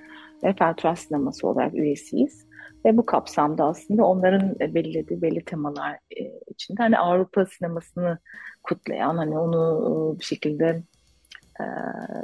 Trust 0.76 1.08
sineması 1.08 1.48
olarak 1.48 1.74
üyesiyiz. 1.74 2.46
Ve 2.84 2.96
bu 2.96 3.06
kapsamda 3.06 3.64
aslında 3.64 4.04
onların 4.04 4.54
belirlediği 4.61 5.22
belli 5.22 5.44
temalar 5.44 5.92
e, 5.92 6.20
içinde 6.50 6.82
hani 6.82 6.98
Avrupa 6.98 7.46
sinemasını 7.46 8.18
kutlayan 8.62 9.16
hani 9.16 9.38
onu 9.38 10.14
e, 10.14 10.18
bir 10.18 10.24
şekilde 10.24 10.82
e, 11.60 11.64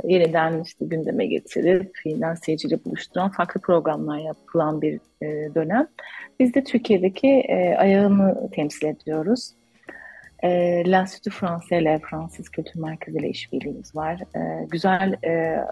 yeniden 0.04 0.62
işte 0.62 0.84
gündeme 0.84 1.26
getirip 1.26 1.92
yeniden 2.04 2.34
seyirciyle 2.34 2.84
buluşturan 2.84 3.30
farklı 3.30 3.60
programlar 3.60 4.18
yapılan 4.18 4.82
bir 4.82 5.00
e, 5.22 5.54
dönem. 5.54 5.86
Biz 6.40 6.54
de 6.54 6.64
Türkiye'deki 6.64 7.28
e, 7.28 7.74
ayağını 7.76 8.50
temsil 8.50 8.86
ediyoruz. 8.86 9.50
E, 10.42 10.50
L'Institut 10.84 11.34
Français 11.34 11.82
ile 11.82 12.00
Fransız 12.10 12.48
Kültür 12.48 12.80
Merkezi 12.80 13.18
ile 13.18 13.28
işbirliğimiz 13.28 13.96
var. 13.96 14.20
E, 14.36 14.66
güzel 14.70 15.16
e, 15.24 15.64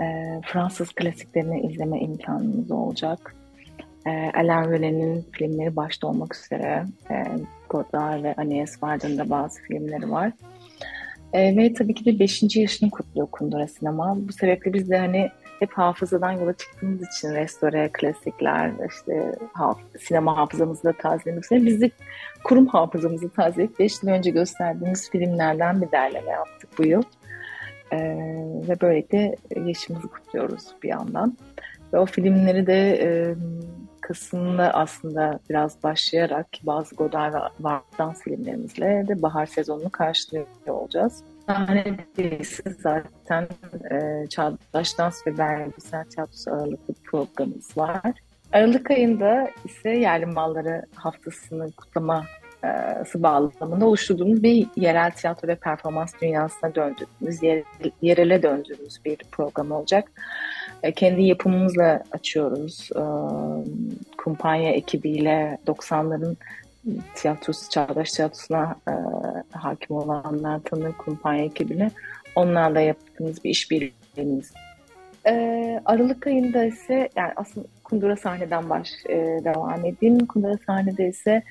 e, 0.00 0.40
Fransız 0.46 0.92
klasiklerini 0.92 1.60
izleme 1.60 2.00
imkanımız 2.00 2.70
olacak. 2.70 3.34
E, 4.06 4.10
Alain 4.34 4.70
René'nin 4.70 5.26
filmleri 5.32 5.76
başta 5.76 6.06
olmak 6.06 6.36
üzere 6.36 6.84
e, 7.10 7.24
Godard 7.68 8.22
ve 8.22 8.32
Agnès 8.32 8.82
Vardan'ın 8.82 9.18
da 9.18 9.30
bazı 9.30 9.60
filmleri 9.62 10.10
var. 10.10 10.32
E, 11.36 11.56
ve 11.56 11.72
tabii 11.72 11.94
ki 11.94 12.04
de 12.04 12.18
5. 12.18 12.56
yaşını 12.56 12.90
kutluyor 12.90 13.26
Kundura 13.26 13.66
Sinema. 13.66 14.16
Bu 14.16 14.32
sebeple 14.32 14.72
biz 14.72 14.90
de 14.90 14.98
hani 14.98 15.30
hep 15.58 15.72
hafızadan 15.72 16.32
yola 16.32 16.52
çıktığımız 16.52 17.02
için 17.02 17.34
restore, 17.34 17.90
klasikler, 17.92 18.70
işte 18.88 19.32
haf 19.52 19.78
sinema 20.00 20.36
hafızamızı 20.36 20.84
da 20.84 20.92
tazelemek 20.92 21.44
için 21.44 21.66
biz 21.66 21.80
de 21.80 21.90
kurum 22.44 22.66
hafızamızı 22.66 23.28
tazeleyip 23.28 23.78
5 23.78 24.02
yıl 24.02 24.10
önce 24.10 24.30
gösterdiğimiz 24.30 25.10
filmlerden 25.10 25.82
bir 25.82 25.92
derleme 25.92 26.30
yaptık 26.30 26.70
bu 26.78 26.86
yıl. 26.86 27.02
E, 27.92 27.98
ve 28.68 28.80
böylelikle 28.80 29.36
yaşımızı 29.66 30.08
kutluyoruz 30.08 30.64
bir 30.82 30.88
yandan. 30.88 31.36
Ve 31.92 31.98
o 31.98 32.06
filmleri 32.06 32.66
de 32.66 33.02
e, 33.02 33.34
Kasım'da 34.06 34.70
aslında 34.70 35.38
biraz 35.50 35.82
başlayarak 35.82 36.46
bazı 36.62 36.94
Godard 36.94 37.34
ve 37.34 37.38
Vardans 37.60 38.22
filmlerimizle 38.22 39.04
de 39.08 39.22
bahar 39.22 39.46
sezonunu 39.46 39.90
karşılıyor 39.90 40.46
olacağız. 40.68 41.24
Sahnedeyse 41.46 42.62
zaten 42.80 43.48
e, 43.90 44.26
Çağdaş 44.26 44.98
Dans 44.98 45.26
ve 45.26 45.38
Belgesel 45.38 46.04
Tiyatrosu 46.04 46.50
ağırlıklı 46.50 46.94
programımız 47.04 47.76
var. 47.76 48.12
Aralık 48.52 48.90
ayında 48.90 49.50
ise 49.64 49.90
yerli 49.90 50.26
malları 50.26 50.82
haftasını 50.94 51.72
kutlama 51.72 52.24
e, 52.64 52.68
bağlamında 53.14 53.86
oluşturduğumuz 53.86 54.42
bir 54.42 54.66
yerel 54.76 55.10
tiyatro 55.10 55.48
ve 55.48 55.54
performans 55.56 56.12
dünyasına 56.22 56.74
döndüğümüz, 56.74 57.42
yer, 57.42 57.62
yerele 58.02 58.42
döndüğümüz 58.42 59.04
bir 59.04 59.16
program 59.32 59.72
olacak. 59.72 60.12
E, 60.86 60.92
kendi 60.92 61.22
yapımımızla 61.22 62.02
açıyoruz. 62.12 62.90
E, 62.96 63.02
kumpanya 64.18 64.70
ekibiyle 64.70 65.58
90'ların 65.66 66.36
tiyatrosu, 67.14 67.70
çağdaş 67.70 68.12
tiyatrosuna 68.12 68.76
e, 68.88 68.92
hakim 69.50 69.96
olanlar 69.96 70.60
tanır 70.60 70.92
kumpanya 70.92 71.44
ekibini. 71.44 71.90
Onlarla 72.34 72.80
yaptığımız 72.80 73.44
bir 73.44 73.50
işbirliğimiz. 73.50 74.52
Aralık 75.84 76.26
ayında 76.26 76.64
ise 76.64 77.08
yani 77.16 77.32
aslında 77.36 77.66
Kundura 77.84 78.16
sahneden 78.16 78.70
baş 78.70 78.88
devam 79.44 79.84
edeyim. 79.84 80.26
Kundura 80.26 80.58
sahnede 80.66 81.08
ise 81.08 81.42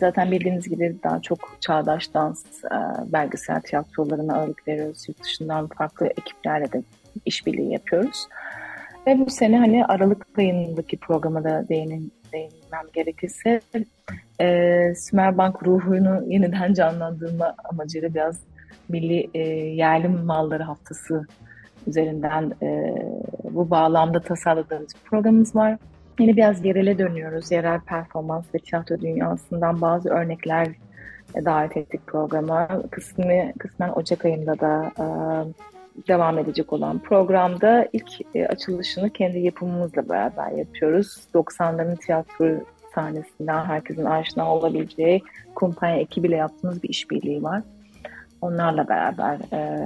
zaten 0.00 0.30
bildiğiniz 0.30 0.68
gibi 0.68 0.96
daha 1.04 1.20
çok 1.20 1.56
çağdaş 1.60 2.14
dans, 2.14 2.64
e, 2.64 2.78
belgesel 3.12 3.60
tiyatrolarına 3.60 4.36
ağırlık 4.36 4.68
veriyoruz. 4.68 5.08
Yurt 5.08 5.22
dışından 5.22 5.66
farklı 5.66 6.06
ekiplerle 6.06 6.72
de 6.72 6.82
işbirliği 7.26 7.72
yapıyoruz. 7.72 8.26
Ve 9.06 9.18
bu 9.18 9.30
sene 9.30 9.58
hani 9.58 9.86
Aralık 9.86 10.26
ayındaki 10.38 10.96
programa 10.96 11.44
da 11.44 11.68
değinin, 11.68 12.12
değinmem 12.32 12.86
gerekirse 12.92 13.60
e, 14.40 14.94
Sümerbank 14.94 15.66
ruhunu 15.66 16.32
yeniden 16.32 16.74
canlandırma 16.74 17.54
amacıyla 17.64 18.14
biraz 18.14 18.40
milli 18.88 19.30
e, 19.34 19.40
yerli 19.74 20.08
malları 20.08 20.62
haftası 20.62 21.26
üzerinden 21.86 22.52
e, 22.62 22.94
bu 23.50 23.70
bağlamda 23.70 24.20
tasarladığımız 24.20 24.94
programımız 25.04 25.56
var. 25.56 25.78
Yine 26.18 26.36
biraz 26.36 26.64
yerele 26.64 26.98
dönüyoruz. 26.98 27.52
Yerel 27.52 27.80
performans 27.80 28.44
ve 28.54 28.58
tiyatro 28.58 29.00
dünyasından 29.00 29.80
bazı 29.80 30.08
örnekler 30.08 30.68
davet 31.44 31.76
ettik 31.76 32.06
programa. 32.06 32.68
Kısmı, 32.90 33.52
kısmen 33.58 33.88
Ocak 33.88 34.24
ayında 34.24 34.60
da 34.60 34.92
e, 34.98 35.04
devam 36.08 36.38
edecek 36.38 36.72
olan 36.72 36.98
programda 36.98 37.88
ilk 37.92 38.36
e, 38.36 38.46
açılışını 38.46 39.10
kendi 39.10 39.38
yapımımızla 39.38 40.08
beraber 40.08 40.50
yapıyoruz. 40.50 41.18
90'ların 41.34 41.96
tiyatro 41.96 42.46
sahnesinden 42.94 43.64
herkesin 43.64 44.04
aşina 44.04 44.54
olabileceği 44.54 45.22
kumpanya 45.54 45.96
ekibiyle 45.96 46.36
yaptığımız 46.36 46.82
bir 46.82 46.88
işbirliği 46.88 47.42
var. 47.42 47.62
Onlarla 48.40 48.88
beraber 48.88 49.38
e, 49.52 49.80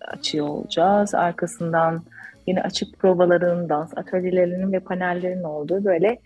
açıyor 0.00 0.48
olacağız. 0.48 1.14
Arkasından 1.14 2.02
yine 2.46 2.62
açık 2.62 2.98
provaların, 2.98 3.68
dans 3.68 3.98
atölyelerinin 3.98 4.72
ve 4.72 4.80
panellerin 4.80 5.42
olduğu 5.42 5.84
böyle 5.84 6.18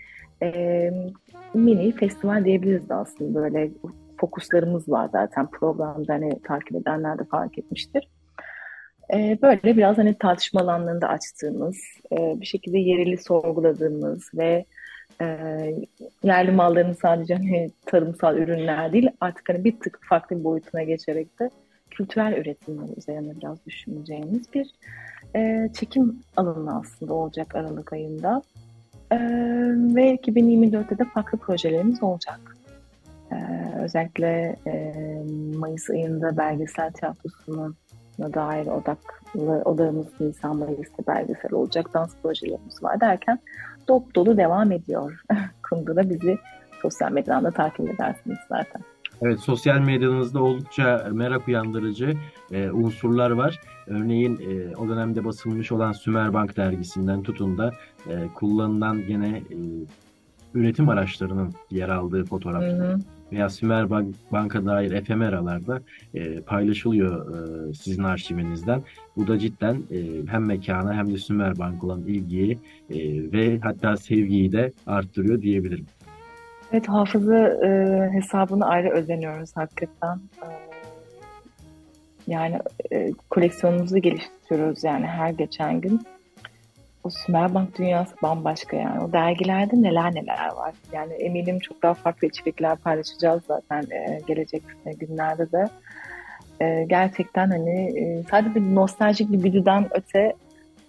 e, 0.43 0.91
mini 1.55 1.93
festival 1.93 2.45
diyebiliriz 2.45 2.89
de 2.89 2.95
aslında. 2.95 3.43
Böyle 3.43 3.71
fokuslarımız 4.21 4.89
var 4.89 5.09
zaten 5.13 5.47
programda 5.47 6.13
hani 6.13 6.41
takip 6.43 6.77
edenler 6.77 7.19
de 7.19 7.25
fark 7.25 7.59
etmiştir. 7.59 8.09
E, 9.13 9.39
böyle 9.43 9.77
biraz 9.77 9.99
hani 9.99 10.15
tartışma 10.15 10.61
alanlarında 10.61 11.09
açtığımız, 11.09 11.77
e, 12.13 12.41
bir 12.41 12.47
şekilde 12.47 12.79
yereli 12.79 13.17
sorguladığımız 13.17 14.31
ve 14.35 14.65
e, 15.21 15.27
yerli 16.23 16.53
malların 16.53 16.93
sadece 16.93 17.35
hani 17.35 17.71
tarımsal 17.87 18.37
ürünler 18.37 18.93
değil 18.93 19.09
artık 19.21 19.49
hani 19.49 19.65
bir 19.65 19.81
tık 19.81 19.99
farklı 20.09 20.39
bir 20.39 20.45
boyutuna 20.45 20.83
geçerek 20.83 21.41
de 21.41 21.51
kültürel 21.91 22.33
üretimler 22.33 22.97
üzerine 22.97 23.37
biraz 23.37 23.67
düşüneceğimiz 23.67 24.55
bir 24.55 24.71
e, 25.37 25.69
çekim 25.75 26.21
alanı 26.37 26.79
aslında 26.79 27.15
olacak 27.15 27.55
Aralık 27.55 27.93
ayında. 27.93 28.43
Ve 29.95 30.15
2024'te 30.15 30.99
de 30.99 31.05
farklı 31.05 31.39
projelerimiz 31.39 32.03
olacak. 32.03 32.41
Özellikle 33.83 34.57
Mayıs 35.59 35.91
ayında 35.91 36.37
belgesel 36.37 36.93
tiyatrosuna 38.21 38.35
dair 38.35 38.67
odaklı 38.67 39.63
odamız 39.65 40.07
Nisan 40.21 40.57
Mayıs'ta 40.57 41.07
belgesel 41.07 41.53
olacak 41.53 41.95
dans 41.95 42.17
projelerimiz 42.23 42.83
var 42.83 43.01
derken 43.01 43.39
dop 43.89 44.15
dolu 44.15 44.37
devam 44.37 44.73
ediyor. 44.73 45.23
Kundura 45.71 46.11
bizi 46.11 46.39
sosyal 46.83 47.13
medyadan 47.13 47.45
da 47.45 47.51
takip 47.51 47.91
edersiniz 47.91 48.39
zaten. 48.49 48.83
Evet, 49.23 49.41
sosyal 49.41 49.79
medyanızda 49.79 50.43
oldukça 50.43 51.09
merak 51.13 51.49
uyandırıcı 51.49 52.15
e, 52.53 52.71
unsurlar 52.71 53.31
var. 53.31 53.61
Örneğin 53.87 54.37
e, 54.37 54.77
o 54.77 54.89
dönemde 54.89 55.25
basılmış 55.25 55.73
olan 55.73 55.93
Sümerbank 55.93 56.57
dergisinden 56.57 57.23
tutun 57.23 57.59
da 57.59 57.71
e, 58.09 58.29
kullanılan 58.35 59.07
gene 59.07 59.29
e, 59.39 59.57
üretim 60.55 60.89
araçlarının 60.89 61.55
yer 61.71 61.89
aldığı 61.89 62.25
fotoğraflar 62.25 62.89
hı 62.89 62.93
hı. 62.93 62.99
Veya 63.33 63.49
Sümerbank 63.49 64.15
Bank'a 64.33 64.65
dair 64.65 64.93
efemeralarda 64.93 65.81
e, 66.15 66.41
paylaşılıyor 66.41 67.35
e, 67.35 67.75
sizin 67.75 68.03
arşivinizden. 68.03 68.83
Bu 69.17 69.27
da 69.27 69.39
cidden 69.39 69.75
e, 69.75 70.27
hem 70.31 70.47
mekana 70.47 70.95
hem 70.95 71.13
de 71.13 71.19
Sümerbank 71.19 71.85
olan 71.85 72.01
ilgiyi 72.01 72.59
e, 72.91 72.99
ve 73.33 73.59
hatta 73.59 73.97
sevgiyi 73.97 74.53
de 74.53 74.73
arttırıyor 74.87 75.43
diyebilirim. 75.43 75.87
Evet 76.73 76.89
hafıza 76.89 77.49
e, 77.49 77.69
hesabını 78.13 78.67
ayrı 78.67 78.91
özeniyoruz 78.91 79.57
hakikaten. 79.57 80.17
E, 80.43 80.49
yani 82.27 82.59
e, 82.93 83.11
koleksiyonumuzu 83.31 83.99
geliştiriyoruz 83.99 84.85
yani 84.85 85.07
her 85.07 85.31
geçen 85.31 85.81
gün. 85.81 86.01
O 87.05 87.11
Sümerbank 87.11 87.79
dünyası 87.79 88.15
bambaşka 88.23 88.77
yani. 88.77 89.05
O 89.05 89.13
dergilerde 89.13 89.83
neler 89.83 90.15
neler 90.15 90.53
var. 90.57 90.75
Yani 90.93 91.13
eminim 91.13 91.59
çok 91.59 91.83
daha 91.83 91.95
farklı 91.95 92.29
içerikler 92.29 92.77
paylaşacağız 92.77 93.43
zaten 93.49 93.83
e, 93.91 94.21
gelecek 94.27 94.63
günlerde 94.97 95.53
de. 95.53 95.69
E, 96.61 96.85
gerçekten 96.85 97.51
hani 97.51 97.99
e, 97.99 98.23
sadece 98.31 98.55
bir 98.55 98.75
nostaljik 98.75 99.33
bir 99.33 99.45
videodan 99.45 99.89
öte 99.91 100.33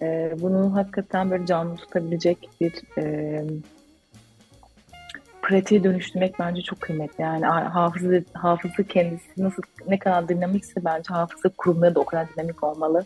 e, 0.02 0.36
bunu 0.42 0.76
hakikaten 0.76 1.32
böyle 1.32 1.46
canlı 1.46 1.76
tutabilecek 1.76 2.50
bir 2.62 2.74
e, 2.98 3.44
pratiğe 5.42 5.84
dönüştürmek 5.84 6.40
bence 6.40 6.62
çok 6.62 6.82
kıymetli. 6.82 7.22
Yani 7.22 7.46
hafıza, 7.46 8.16
hafıza 8.34 8.84
kendisi 8.84 9.44
nasıl 9.44 9.64
ne 9.88 10.00
kadar 10.00 10.30
dinamikse 10.30 10.86
bence 10.86 11.14
hafıza 11.14 11.50
kurumları 11.58 11.96
da 11.96 12.00
o 12.00 12.06
kadar 12.06 12.34
dinamik 12.34 12.64
olmalı. 12.64 13.06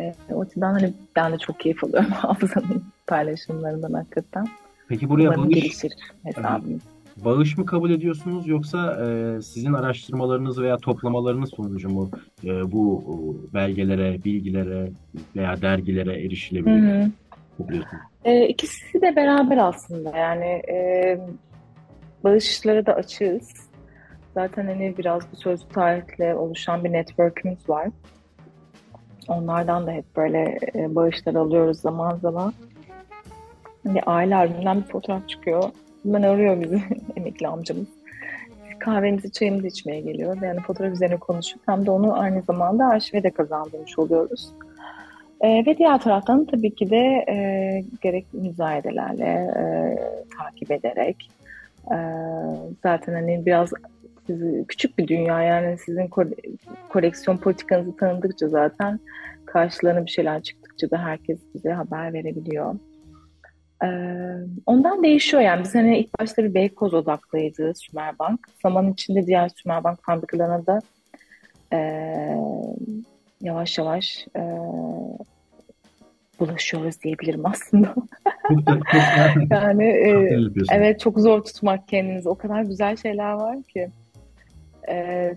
E, 0.00 0.34
o 0.34 0.44
yüzden 0.44 0.72
hani 0.72 0.92
ben 1.16 1.32
de 1.32 1.38
çok 1.38 1.60
keyif 1.60 1.84
alıyorum 1.84 2.10
hafızanın 2.14 2.84
paylaşımlarından 3.06 3.92
hakikaten. 3.92 4.46
Peki 4.88 5.08
buraya 5.08 5.28
Umarım 5.28 5.44
bağış, 5.44 5.54
gelişir 5.54 5.92
hesabımız. 6.24 6.82
Bağış 7.16 7.58
mı 7.58 7.66
kabul 7.66 7.90
ediyorsunuz 7.90 8.48
yoksa 8.48 9.06
e, 9.06 9.42
sizin 9.42 9.72
araştırmalarınız 9.72 10.60
veya 10.60 10.76
toplamalarınız 10.76 11.50
sonucu 11.50 11.88
mu 11.88 12.10
e, 12.44 12.72
bu 12.72 13.02
e, 13.04 13.54
belgelere, 13.54 14.24
bilgilere 14.24 14.90
veya 15.36 15.62
dergilere 15.62 16.24
erişilebilir? 16.24 17.10
E, 18.24 18.48
ikisi 18.48 19.00
de 19.00 19.16
beraber 19.16 19.56
aslında 19.56 20.16
yani 20.16 20.44
e, 20.44 21.18
bağışlara 22.24 22.86
da 22.86 22.94
açığız. 22.94 23.48
Zaten 24.34 24.66
hani 24.66 24.94
biraz 24.98 25.32
bu 25.32 25.36
sözlü 25.36 25.68
tarihle 25.68 26.34
oluşan 26.34 26.84
bir 26.84 26.92
network'ümüz 26.92 27.68
var. 27.68 27.88
Onlardan 29.30 29.86
da 29.86 29.92
hep 29.92 30.16
böyle 30.16 30.58
e, 30.74 30.94
bağışlar 30.94 31.34
alıyoruz 31.34 31.80
zaman 31.80 32.16
zaman. 32.16 32.52
Hani 33.86 34.02
aile 34.02 34.36
albümünden 34.36 34.80
bir 34.80 34.86
fotoğraf 34.86 35.28
çıkıyor. 35.28 35.64
Hemen 36.02 36.22
arıyor 36.22 36.60
bizi 36.60 36.82
emekli 37.16 37.48
amcamız. 37.48 37.86
Kahvemizi, 38.78 39.32
çayımızı 39.32 39.66
içmeye 39.66 40.00
geliyor. 40.00 40.42
Yani 40.42 40.60
fotoğraf 40.60 40.92
üzerine 40.92 41.16
konuşup 41.16 41.60
hem 41.66 41.86
de 41.86 41.90
onu 41.90 42.20
aynı 42.20 42.42
zamanda 42.42 42.86
arşive 42.86 43.22
de 43.22 43.30
kazandırmış 43.30 43.98
oluyoruz. 43.98 44.52
E, 45.40 45.66
ve 45.66 45.78
diğer 45.78 46.00
taraftan 46.00 46.44
tabii 46.44 46.74
ki 46.74 46.90
de 46.90 47.24
e, 47.28 47.84
gerek 48.00 48.26
müzayedelerle 48.32 49.52
e, 49.56 49.62
takip 50.38 50.70
ederek 50.70 51.30
e, 51.90 51.96
zaten 52.82 53.14
hani 53.14 53.46
biraz 53.46 53.70
sizi, 54.26 54.64
küçük 54.68 54.98
bir 54.98 55.08
dünya 55.08 55.42
yani 55.42 55.78
sizin 55.78 56.10
koleksiyon 56.88 57.36
politikanızı 57.36 57.96
tanıdıkça 57.96 58.48
zaten 58.48 59.00
karşılarına 59.46 60.06
bir 60.06 60.10
şeyler 60.10 60.42
çıktıkça 60.42 60.90
da 60.90 60.98
herkes 60.98 61.38
bize 61.54 61.70
haber 61.70 62.12
verebiliyor. 62.12 62.74
Ee, 63.84 63.88
ondan 64.66 65.02
değişiyor 65.02 65.42
yani 65.42 65.64
biz 65.64 65.74
hani 65.74 65.98
ilk 65.98 66.20
başta 66.20 66.44
bir 66.44 66.54
Beykoz 66.54 66.94
odaklıydı 66.94 67.74
Sümerbank. 67.74 68.40
Zaman 68.62 68.92
içinde 68.92 69.26
diğer 69.26 69.48
Sümerbank 69.48 69.98
fabrikalarına 70.02 70.66
da 70.66 70.80
e, 71.72 71.78
yavaş 73.40 73.78
yavaş 73.78 74.26
e, 74.36 74.42
bulaşıyoruz 76.40 77.02
diyebilirim 77.02 77.46
aslında. 77.46 77.94
yani 79.50 79.84
e, 79.84 80.38
evet 80.72 81.00
çok 81.00 81.20
zor 81.20 81.44
tutmak 81.44 81.88
kendinizi. 81.88 82.28
O 82.28 82.34
kadar 82.34 82.62
güzel 82.62 82.96
şeyler 82.96 83.32
var 83.32 83.62
ki. 83.62 83.90
E, 84.88 84.94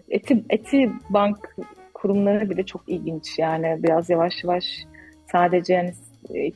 eti, 0.09 0.43
eti 0.49 0.91
bank 1.09 1.55
kurumları 1.93 2.49
bile 2.49 2.65
çok 2.65 2.81
ilginç. 2.87 3.39
Yani 3.39 3.77
biraz 3.83 4.09
yavaş 4.09 4.43
yavaş 4.43 4.85
sadece 5.31 5.73
yani 5.73 5.93
e, 6.35 6.51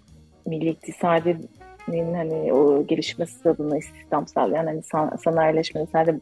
milli 0.45 0.69
iktisadinin 0.69 2.13
hani 2.13 2.53
o 2.53 2.87
gelişmesi 2.87 3.49
adına 3.49 3.77
istihdam 3.77 4.27
sağlayan 4.27 4.65
hani 4.65 4.83
san, 4.83 5.15
sanayileşmede 5.15 5.85
sadece 5.85 6.19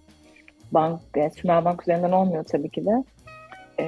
bank, 0.71 1.01
yani 1.15 1.32
Sümer 1.32 1.65
Bank 1.65 1.82
üzerinden 1.82 2.12
olmuyor 2.12 2.43
tabii 2.43 2.69
ki 2.69 2.86
de. 2.86 3.04
E, 3.80 3.86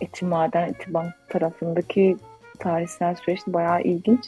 eti 0.00 0.24
maden, 0.24 0.68
eti 0.68 0.94
bank 0.94 1.12
tarafındaki 1.28 2.16
tarihsel 2.58 3.14
süreç 3.14 3.40
bayağı 3.46 3.82
ilginç. 3.82 4.20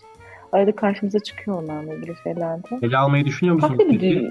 Arada 0.52 0.76
karşımıza 0.76 1.18
çıkıyor 1.18 1.62
onlarla 1.62 1.94
ilgili 1.94 2.14
şeyler 2.24 2.58
de. 2.58 2.78
Ele 2.82 2.98
almayı 2.98 3.24
düşünüyor 3.24 3.56
musunuz? 3.56 3.84
Peki? 3.90 4.30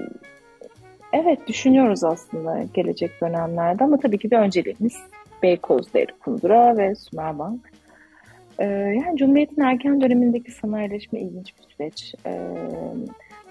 Evet 1.12 1.48
düşünüyoruz 1.48 2.04
aslında 2.04 2.62
gelecek 2.74 3.20
dönemlerde 3.20 3.84
ama 3.84 3.98
tabii 3.98 4.18
ki 4.18 4.30
de 4.30 4.36
önceliğimiz 4.36 4.96
Beykoz 5.42 5.94
Deri 5.94 6.12
Kundura 6.20 6.76
ve 6.78 6.94
Sümerbank. 6.94 7.60
Ee, 8.58 8.64
yani 8.64 9.16
Cumhuriyet'in 9.16 9.62
erken 9.62 10.00
dönemindeki 10.00 10.52
sanayileşme 10.52 11.20
ilginç 11.20 11.54
bir 11.58 11.74
süreç. 11.74 12.14
Ee, 12.26 12.40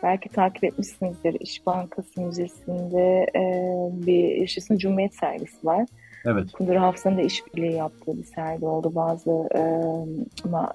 belki 0.04 0.30
takip 0.30 0.64
etmişsinizdir. 0.64 1.38
İş 1.40 1.66
Bankası 1.66 2.22
Müzesi'nde 2.22 3.26
e, 3.36 3.44
bir 4.06 4.36
Yaşasın 4.36 4.78
Cumhuriyet 4.78 5.16
sergisi 5.16 5.68
var. 5.68 5.86
Evet. 6.26 6.52
Kundura 6.52 6.82
Hafıza'nın 6.82 7.18
da 7.18 7.22
işbirliği 7.22 7.74
yaptığı 7.76 8.18
bir 8.18 8.24
sergi 8.24 8.66
oldu. 8.66 8.96
Bazı 8.96 9.50
e, 9.56 9.62
ama 10.46 10.72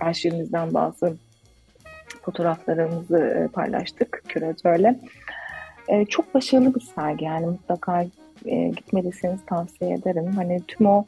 arşivimizden 0.00 0.74
bazı 0.74 1.16
fotoğraflarımızı 2.26 3.18
e, 3.18 3.48
paylaştık 3.48 4.22
küratörle. 4.28 5.00
E, 5.88 6.04
çok 6.04 6.34
başarılı 6.34 6.74
bir 6.74 6.80
sergi 6.80 7.24
yani 7.24 7.46
mutlaka 7.46 8.06
e, 8.44 8.68
gitmediyseniz 8.68 9.40
tavsiye 9.46 9.94
ederim. 9.94 10.32
Hani 10.36 10.62
tüm 10.68 10.86
o 10.86 11.04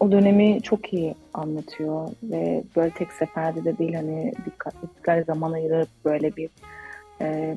o 0.00 0.12
dönemi 0.12 0.62
çok 0.62 0.92
iyi 0.92 1.14
anlatıyor 1.34 2.08
ve 2.22 2.62
böyle 2.76 2.90
tek 2.90 3.12
seferde 3.12 3.64
de 3.64 3.78
değil 3.78 3.94
hani 3.94 4.32
dikkat 4.46 5.26
zaman 5.26 5.52
ayırıp 5.52 5.88
böyle 6.04 6.36
bir 6.36 6.50
e, 7.20 7.56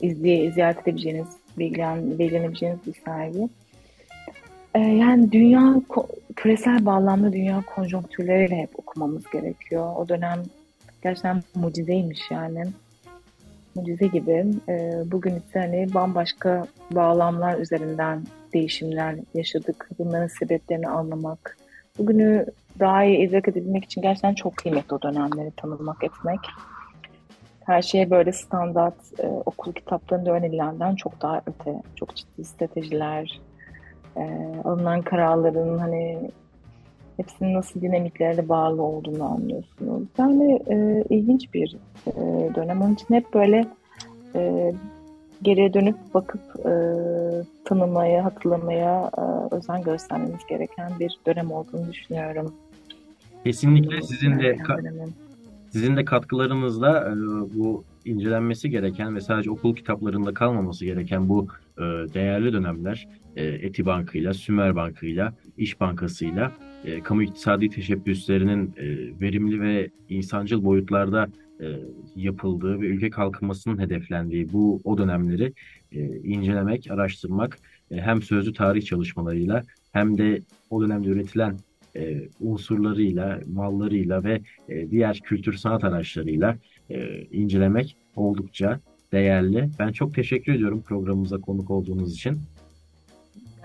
izleye, 0.00 0.52
ziyaret 0.52 0.82
edebileceğiniz, 0.82 1.28
bilgilen, 1.58 2.18
bilgilenebileceğiniz 2.18 2.86
bir 2.86 2.94
sergi. 3.04 3.48
Ee, 4.76 4.80
yani 4.80 5.32
dünya, 5.32 5.74
küresel 6.36 6.86
bağlamda 6.86 7.32
dünya 7.32 7.62
konjonktürleriyle 7.74 8.56
hep 8.56 8.78
okumamız 8.78 9.22
gerekiyor. 9.32 9.92
O 9.96 10.08
dönem 10.08 10.42
gerçekten 11.02 11.42
mucizeymiş 11.54 12.30
yani. 12.30 12.64
Mucize 13.74 14.06
gibi. 14.06 14.46
Ee, 14.68 15.02
bugün 15.06 15.36
ise 15.36 15.60
hani 15.60 15.94
bambaşka 15.94 16.66
bağlamlar 16.90 17.58
üzerinden 17.58 18.24
değişimler 18.52 19.14
yaşadık. 19.34 19.88
Bunların 19.98 20.26
sebeplerini 20.26 20.88
anlamak. 20.88 21.58
Bugünü 21.98 22.46
daha 22.78 23.04
iyi 23.04 23.28
idrak 23.28 23.48
edebilmek 23.48 23.84
için 23.84 24.02
gerçekten 24.02 24.34
çok 24.34 24.56
kıymetli 24.56 24.94
o 24.94 25.02
dönemleri 25.02 25.50
tanımak, 25.56 26.04
etmek 26.04 26.40
her 27.66 27.82
şeye 27.82 28.10
böyle 28.10 28.32
standart 28.32 28.94
e, 29.18 29.26
okul 29.26 29.72
kitaplarında 29.72 30.30
öğrenilenden 30.30 30.94
çok 30.94 31.22
daha 31.22 31.42
öte, 31.46 31.82
çok 31.96 32.16
ciddi 32.16 32.44
stratejiler, 32.44 33.40
e, 34.16 34.54
alınan 34.64 35.02
kararların 35.02 35.78
hani 35.78 36.30
hepsinin 37.16 37.54
nasıl 37.54 37.80
dinamiklerle 37.80 38.48
bağlı 38.48 38.82
olduğunu 38.82 39.24
anlıyorsunuz. 39.24 40.02
Yani 40.18 40.60
e, 40.70 41.04
ilginç 41.10 41.54
bir 41.54 41.76
e, 42.06 42.12
dönem. 42.54 42.82
Onun 42.82 42.94
için 42.94 43.14
hep 43.14 43.34
böyle 43.34 43.64
e, 44.34 44.72
geriye 45.42 45.74
dönüp 45.74 45.96
bakıp 46.14 46.40
e, 46.66 46.72
tanımaya, 47.64 48.24
hatırlamaya 48.24 49.10
e, 49.18 49.54
özen 49.54 49.82
göstermemiz 49.82 50.46
gereken 50.48 50.92
bir 51.00 51.18
dönem 51.26 51.52
olduğunu 51.52 51.92
düşünüyorum. 51.92 52.54
Kesinlikle 53.44 54.02
sizin 54.02 54.38
de 54.38 54.58
sizin 55.70 55.96
de 55.96 56.04
katkılarınızla 56.04 57.08
e, 57.08 57.12
bu 57.58 57.84
incelenmesi 58.04 58.70
gereken 58.70 59.16
ve 59.16 59.20
sadece 59.20 59.50
okul 59.50 59.74
kitaplarında 59.74 60.34
kalmaması 60.34 60.84
gereken 60.84 61.28
bu 61.28 61.46
e, 61.78 61.82
değerli 62.14 62.52
dönemler 62.52 63.08
e, 63.36 63.44
Eti 63.44 63.86
Bankı'yla, 63.86 64.34
Sümer 64.34 64.76
Bankı'yla, 64.76 65.34
İş 65.56 65.80
Bankası'yla 65.80 66.52
e, 66.84 67.00
kamu 67.00 67.22
iktisadi 67.22 67.70
teşebbüslerinin 67.70 68.74
verimli 69.20 69.60
ve 69.60 69.90
insancıl 70.08 70.64
boyutlarda 70.64 71.28
yapıldığı 72.16 72.80
ve 72.80 72.86
ülke 72.86 73.10
kalkınmasının 73.10 73.78
hedeflendiği 73.78 74.52
bu 74.52 74.80
o 74.84 74.98
dönemleri 74.98 75.52
incelemek, 76.24 76.90
araştırmak 76.90 77.58
hem 77.90 78.22
sözlü 78.22 78.52
tarih 78.52 78.82
çalışmalarıyla 78.82 79.62
hem 79.92 80.18
de 80.18 80.40
o 80.70 80.82
dönemde 80.82 81.08
üretilen 81.08 81.56
unsurlarıyla, 82.40 83.40
mallarıyla 83.46 84.24
ve 84.24 84.40
diğer 84.90 85.20
kültür 85.24 85.52
sanat 85.52 85.84
araçlarıyla 85.84 86.56
incelemek 87.30 87.96
oldukça 88.16 88.80
değerli. 89.12 89.68
Ben 89.78 89.92
çok 89.92 90.14
teşekkür 90.14 90.54
ediyorum 90.54 90.82
programımıza 90.82 91.38
konuk 91.40 91.70
olduğunuz 91.70 92.12
için. 92.12 92.40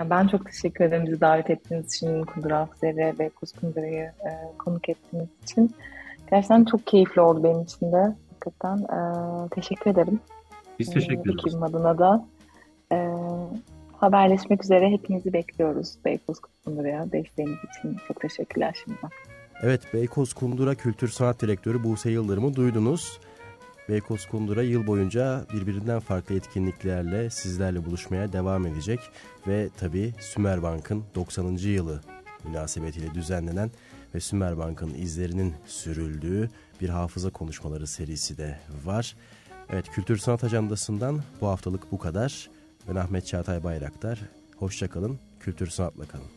Ben 0.10 0.28
çok 0.28 0.46
teşekkür 0.46 0.86
ederim 0.86 1.06
bizi 1.06 1.22
davet 1.22 1.50
ettiğiniz 1.50 1.96
için, 1.96 2.24
Kundur 2.24 2.52
Afzer'e 2.52 3.14
ve 3.20 3.30
Kuskundura'yı 3.30 4.04
e, 4.04 4.58
konuk 4.58 4.90
ettiğiniz 4.90 5.30
için. 5.44 5.76
Gerçekten 6.32 6.66
çok 6.66 6.88
keyifli 6.88 7.22
oldu 7.22 7.44
benim 7.44 7.62
için 7.62 7.92
de. 7.92 8.16
Hakikaten 8.30 8.78
e, 8.78 9.00
teşekkür 9.50 9.92
ederim. 9.92 10.20
Biz 10.80 10.90
teşekkür 10.90 11.14
ederiz. 11.14 11.36
Ekibim 11.40 11.64
adına 11.64 11.98
da. 11.98 12.26
E, 12.92 13.08
haberleşmek 13.98 14.64
üzere. 14.64 14.90
Hepinizi 14.90 15.34
bekliyoruz 15.34 15.96
Beykoz 16.06 16.40
Kundura'ya. 16.40 17.12
Desteğiniz 17.12 17.58
için 17.58 17.98
çok 18.08 18.22
teşekkürler 18.22 18.76
şimdiden. 18.86 19.10
Evet, 19.64 19.82
Beykoz 19.94 20.34
Kundura 20.34 20.76
Kültür 20.76 21.08
Sanat 21.08 21.42
Direktörü 21.42 21.84
Buse 21.84 22.12
Yıldırım'ı 22.12 22.56
duydunuz. 22.56 23.20
Beykoz 23.90 24.26
Kundura 24.26 24.64
yıl 24.64 24.88
boyunca 24.88 25.46
birbirinden 25.54 26.00
farklı 26.00 26.36
etkinliklerle 26.36 27.30
sizlerle 27.30 27.86
buluşmaya 27.86 28.34
devam 28.34 28.68
edecek. 28.68 29.00
Ve 29.48 29.70
tabii 29.78 30.14
Sümer 30.20 30.64
Bank'ın 30.64 31.04
90. 31.16 31.58
yılı 31.58 32.02
münasebetiyle 32.44 33.14
düzenlenen 33.14 33.72
ve 34.16 34.20
Sümer 34.20 34.58
Bank'ın 34.58 34.94
izlerinin 34.94 35.54
sürüldüğü 35.68 36.50
bir 36.82 36.90
hafıza 36.90 37.30
konuşmaları 37.30 37.88
serisi 37.88 38.38
de 38.38 38.60
var. 38.86 39.16
Evet, 39.70 39.90
Kültür 39.90 40.18
Sanat 40.18 40.44
Ajandası'ndan 40.44 41.22
bu 41.42 41.48
haftalık 41.48 41.92
bu 41.92 41.98
kadar. 41.98 42.50
Ben 42.90 42.96
Ahmet 42.96 43.28
Çağatay 43.28 43.64
Bayraktar. 43.64 44.20
Hoşçakalın, 44.58 45.20
kültür 45.40 45.68
sanatla 45.68 46.06
kalın. 46.06 46.28